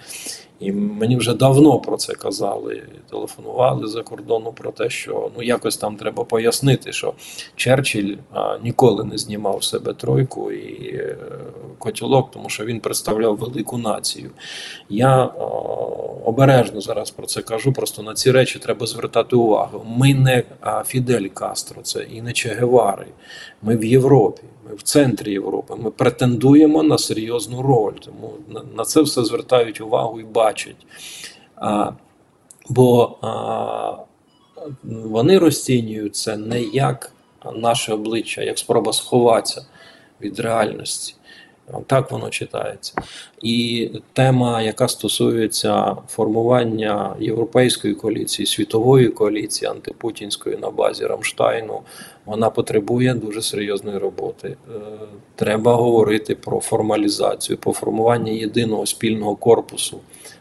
І 0.59 0.71
мені 0.71 1.17
вже 1.17 1.33
давно 1.33 1.79
про 1.79 1.97
це 1.97 2.13
казали, 2.13 2.83
телефонували 3.09 3.87
за 3.87 4.01
кордону 4.01 4.51
про 4.51 4.71
те, 4.71 4.89
що 4.89 5.31
ну 5.37 5.43
якось 5.43 5.77
там 5.77 5.95
треба 5.95 6.23
пояснити, 6.23 6.91
що 6.91 7.13
Черчилль 7.55 8.15
а, 8.33 8.57
ніколи 8.63 9.03
не 9.03 9.17
знімав 9.17 9.63
себе 9.63 9.93
тройку 9.93 10.51
і 10.51 10.95
е, 10.95 11.17
котілок, 11.79 12.31
тому 12.31 12.49
що 12.49 12.65
він 12.65 12.79
представляв 12.79 13.37
велику 13.37 13.77
націю. 13.77 14.31
Я 14.89 15.15
а, 15.15 15.43
обережно 16.25 16.81
зараз 16.81 17.11
про 17.11 17.27
це 17.27 17.41
кажу. 17.41 17.73
Просто 17.73 18.03
на 18.03 18.13
ці 18.13 18.31
речі 18.31 18.59
треба 18.59 18.85
звертати 18.85 19.35
увагу. 19.35 19.85
Ми 19.97 20.13
не 20.13 20.43
а, 20.61 20.83
Фідель 20.83 21.27
Кастро, 21.27 21.81
це 21.81 22.03
і 22.03 22.21
не 22.21 22.33
Че 22.33 22.49
Гевари. 22.49 23.07
Ми 23.61 23.77
в 23.77 23.85
Європі, 23.85 24.43
ми 24.69 24.75
в 24.75 24.81
центрі 24.81 25.31
Європи. 25.31 25.73
Ми 25.77 25.91
претендуємо 25.91 26.83
на 26.83 26.97
серйозну 26.97 27.61
роль. 27.61 27.93
Тому 28.05 28.33
на, 28.49 28.61
на 28.77 28.83
це 28.83 29.01
все 29.01 29.23
звертають 29.23 29.81
увагу 29.81 30.19
і 30.19 30.23
бачать. 30.23 30.44
А, 31.55 31.91
бо 32.69 33.17
а, 33.21 33.93
вони 34.83 35.37
розцінюють 35.37 36.15
це 36.15 36.37
не 36.37 36.61
як 36.61 37.11
наше 37.55 37.93
обличчя, 37.93 38.41
як 38.41 38.59
спроба 38.59 38.93
сховатися 38.93 39.65
від 40.21 40.39
реальності. 40.39 41.15
Так 41.87 42.11
воно 42.11 42.29
читається. 42.29 42.93
І 43.41 43.89
тема, 44.13 44.61
яка 44.61 44.87
стосується 44.87 45.95
формування 46.07 47.15
європейської 47.19 47.95
коаліції, 47.95 48.45
світової 48.45 49.07
коаліції 49.07 49.71
антипутінської 49.71 50.57
на 50.57 50.69
базі 50.69 51.05
Рамштайну, 51.05 51.81
вона 52.25 52.49
потребує 52.49 53.13
дуже 53.13 53.41
серйозної 53.41 53.97
роботи. 53.97 54.47
Е, 54.47 54.79
Треба 55.35 55.75
говорити 55.75 56.35
про 56.35 56.59
формалізацію, 56.59 57.57
про 57.57 57.73
формування 57.73 58.31
єдиного 58.31 58.85
спільного 58.85 59.35
корпусу 59.35 59.99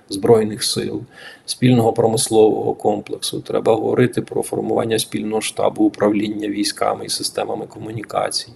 збройних 0.09 0.65
сил, 0.65 1.03
спільного 1.47 1.93
промислового 1.93 2.75
комплексу. 2.75 3.41
Треба 3.41 3.75
говорити 3.75 4.23
про 4.23 4.43
формування 4.43 4.99
спільного 4.99 5.41
штабу 5.41 5.85
управління 5.85 6.49
військами 6.49 7.05
і 7.05 7.09
системами 7.09 7.67
комунікацій. 7.67 8.53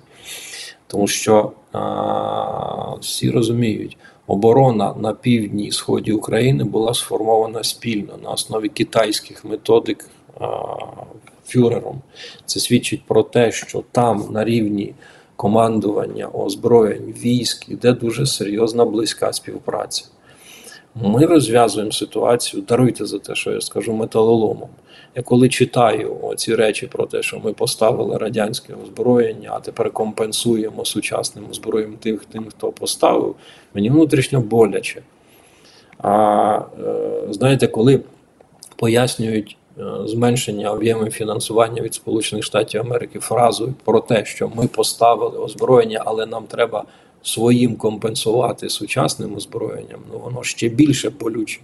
Тому 0.86 1.06
що 1.06 1.52
а, 1.72 2.94
всі 3.00 3.30
розуміють, 3.30 3.96
оборона 4.26 4.94
на 4.94 5.12
півдні 5.12 5.66
і 5.66 5.72
сході 5.72 6.12
України 6.12 6.64
була 6.64 6.94
сформована 6.94 7.64
спільно 7.64 8.18
на 8.22 8.30
основі 8.30 8.68
китайських 8.68 9.44
методик 9.44 10.10
а, 10.40 10.46
фюрером. 11.46 12.00
Це 12.46 12.60
свідчить 12.60 13.02
про 13.06 13.22
те, 13.22 13.52
що 13.52 13.84
там 13.92 14.26
на 14.30 14.44
рівні 14.44 14.94
командування 15.36 16.28
озброєнь 16.28 17.14
військ 17.24 17.68
іде 17.68 17.92
дуже 17.92 18.26
серйозна 18.26 18.84
близька 18.84 19.32
співпраця. 19.32 20.04
Ми 20.94 21.26
розв'язуємо 21.26 21.92
ситуацію, 21.92 22.62
даруйте 22.62 23.06
за 23.06 23.18
те, 23.18 23.34
що 23.34 23.50
я 23.50 23.60
скажу 23.60 23.92
металоломом. 23.92 24.68
Я 25.14 25.22
коли 25.22 25.48
читаю 25.48 26.34
ці 26.36 26.54
речі 26.54 26.86
про 26.86 27.06
те, 27.06 27.22
що 27.22 27.40
ми 27.44 27.52
поставили 27.52 28.16
радянське 28.16 28.74
озброєння, 28.84 29.50
а 29.52 29.60
тепер 29.60 29.90
компенсуємо 29.90 30.84
сучасним 30.84 31.44
озброєнням 31.50 31.96
тих, 31.96 32.24
тим, 32.24 32.46
хто 32.48 32.72
поставив, 32.72 33.34
мені 33.74 33.90
внутрішньо 33.90 34.40
боляче. 34.40 35.02
А 35.98 36.60
е, 36.84 37.20
знаєте, 37.30 37.66
коли 37.66 38.00
пояснюють 38.76 39.56
е, 39.78 39.82
зменшення 40.06 40.70
об'ємів 40.70 41.12
фінансування 41.12 41.82
від 41.82 41.94
Сполучених 41.94 42.44
Штатів 42.44 42.80
Америки 42.80 43.18
фразою 43.18 43.74
про 43.84 44.00
те, 44.00 44.24
що 44.24 44.50
ми 44.54 44.66
поставили 44.66 45.38
озброєння, 45.38 46.02
але 46.06 46.26
нам 46.26 46.44
треба 46.44 46.84
своїм 47.28 47.76
компенсувати 47.76 48.68
сучасним 48.68 49.36
озброєнням, 49.36 50.00
ну 50.12 50.18
воно 50.18 50.42
ще 50.42 50.68
більше 50.68 51.10
болюче 51.10 51.60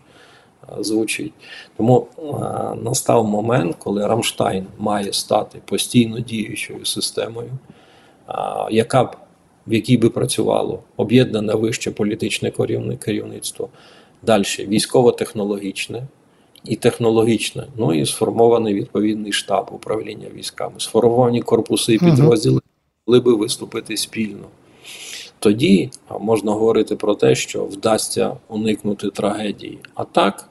звучить. 0.79 1.33
Тому 1.77 2.07
а, 2.33 2.75
настав 2.75 3.25
момент, 3.25 3.77
коли 3.79 4.07
Рамштайн 4.07 4.67
має 4.79 5.13
стати 5.13 5.59
постійно 5.65 6.21
діючою 6.21 6.85
системою, 6.85 7.51
а, 8.27 8.69
яка 8.71 9.05
б 9.05 9.17
в 9.67 9.73
якій 9.73 9.97
би 9.97 10.11
працювало 10.11 10.83
об'єднане 10.97 11.55
вище 11.55 11.91
політичне 11.91 12.53
керівництво, 12.99 13.69
далі 14.23 14.45
військово-технологічне 14.59 16.03
і 16.65 16.77
технологічне, 16.77 17.67
ну 17.77 17.95
і 17.95 18.07
сформований 18.07 18.75
відповідний 18.75 19.33
штаб 19.33 19.69
управління 19.73 20.27
військами, 20.35 20.75
сформовані 20.79 21.43
корпуси 21.43 21.95
і 21.95 21.99
підрозділи, 21.99 22.61
могли 23.07 23.21
би 23.21 23.35
виступити 23.35 23.97
спільно. 23.97 24.45
Тоді 25.39 25.91
можна 26.21 26.53
говорити 26.53 26.97
про 26.97 27.15
те, 27.15 27.35
що 27.35 27.65
вдасться 27.65 28.37
уникнути 28.49 29.11
трагедії. 29.11 29.79
А 29.95 30.05
так 30.05 30.49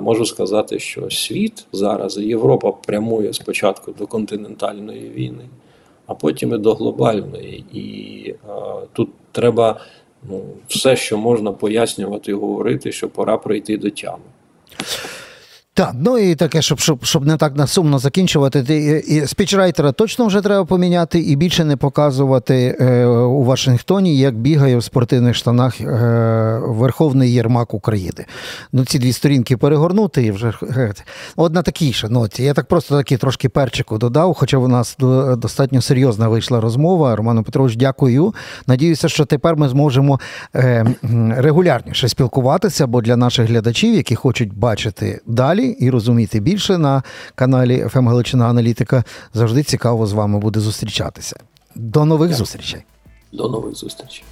можу 0.00 0.24
сказати, 0.24 0.78
що 0.78 1.10
світ 1.10 1.66
зараз 1.72 2.18
Європа 2.18 2.72
прямує 2.72 3.32
спочатку 3.32 3.92
до 3.92 4.06
континентальної 4.06 5.08
війни, 5.08 5.48
а 6.06 6.14
потім 6.14 6.54
і 6.54 6.58
до 6.58 6.74
глобальної. 6.74 7.64
І 7.72 8.34
тут 8.92 9.08
треба 9.32 9.80
ну, 10.30 10.42
все, 10.68 10.96
що 10.96 11.18
можна 11.18 11.52
пояснювати 11.52 12.30
і 12.30 12.34
говорити, 12.34 12.92
що 12.92 13.08
пора 13.08 13.38
прийти 13.38 13.76
до 13.76 13.90
тями. 13.90 14.24
Так, 15.78 15.92
ну 15.94 16.18
і 16.18 16.34
таке, 16.34 16.62
щоб 16.62 16.80
щоб, 16.80 17.04
щоб 17.04 17.26
не 17.26 17.36
так 17.36 17.56
насумно 17.56 17.98
закінчувати. 17.98 18.64
І, 18.68 19.14
і 19.16 19.26
спічрайтера 19.26 19.92
точно 19.92 20.26
вже 20.26 20.40
треба 20.40 20.64
поміняти 20.64 21.18
і 21.18 21.36
більше 21.36 21.64
не 21.64 21.76
показувати 21.76 22.76
е, 22.80 23.06
у 23.06 23.44
Вашингтоні, 23.44 24.18
як 24.18 24.38
бігає 24.38 24.76
в 24.76 24.84
спортивних 24.84 25.34
штанах 25.34 25.80
е, 25.80 25.84
Верховний 26.64 27.32
Єрмак 27.32 27.74
України. 27.74 28.24
Ну, 28.72 28.84
ці 28.84 28.98
дві 28.98 29.12
сторінки 29.12 29.56
перегорнути 29.56 30.22
і 30.22 30.30
вже 30.30 30.52
е, 30.62 30.94
от 31.36 31.54
на 31.54 31.62
такій 31.62 31.94
ноті. 32.10 32.42
Я 32.42 32.54
так 32.54 32.66
просто 32.66 32.96
такі 32.96 33.16
трошки 33.16 33.48
перчику 33.48 33.98
додав, 33.98 34.34
хоча 34.34 34.56
у 34.56 34.68
нас 34.68 34.96
достатньо 35.36 35.82
серйозна 35.82 36.28
вийшла 36.28 36.60
розмова. 36.60 37.16
Роману 37.16 37.42
Петрович, 37.42 37.76
дякую. 37.76 38.34
Надіюся, 38.66 39.08
що 39.08 39.24
тепер 39.24 39.56
ми 39.56 39.68
зможемо 39.68 40.20
е, 40.54 40.86
регулярніше 41.36 42.08
спілкуватися, 42.08 42.86
бо 42.86 43.00
для 43.00 43.16
наших 43.16 43.48
глядачів, 43.48 43.94
які 43.94 44.14
хочуть 44.14 44.54
бачити 44.54 45.20
далі 45.26 45.67
і 45.70 45.90
розуміти 45.90 46.40
більше 46.40 46.78
на 46.78 47.02
каналі 47.34 47.86
ФМ 47.88 48.08
Галичина 48.08 48.48
Аналітика. 48.48 49.04
Завжди 49.34 49.62
цікаво 49.62 50.06
з 50.06 50.12
вами 50.12 50.38
буде 50.38 50.60
зустрічатися. 50.60 51.36
До 51.74 52.04
нових 52.04 52.34
зустрічей. 52.34 52.84
До 53.32 53.48
нових 53.48 53.74
зустрічей. 53.74 54.24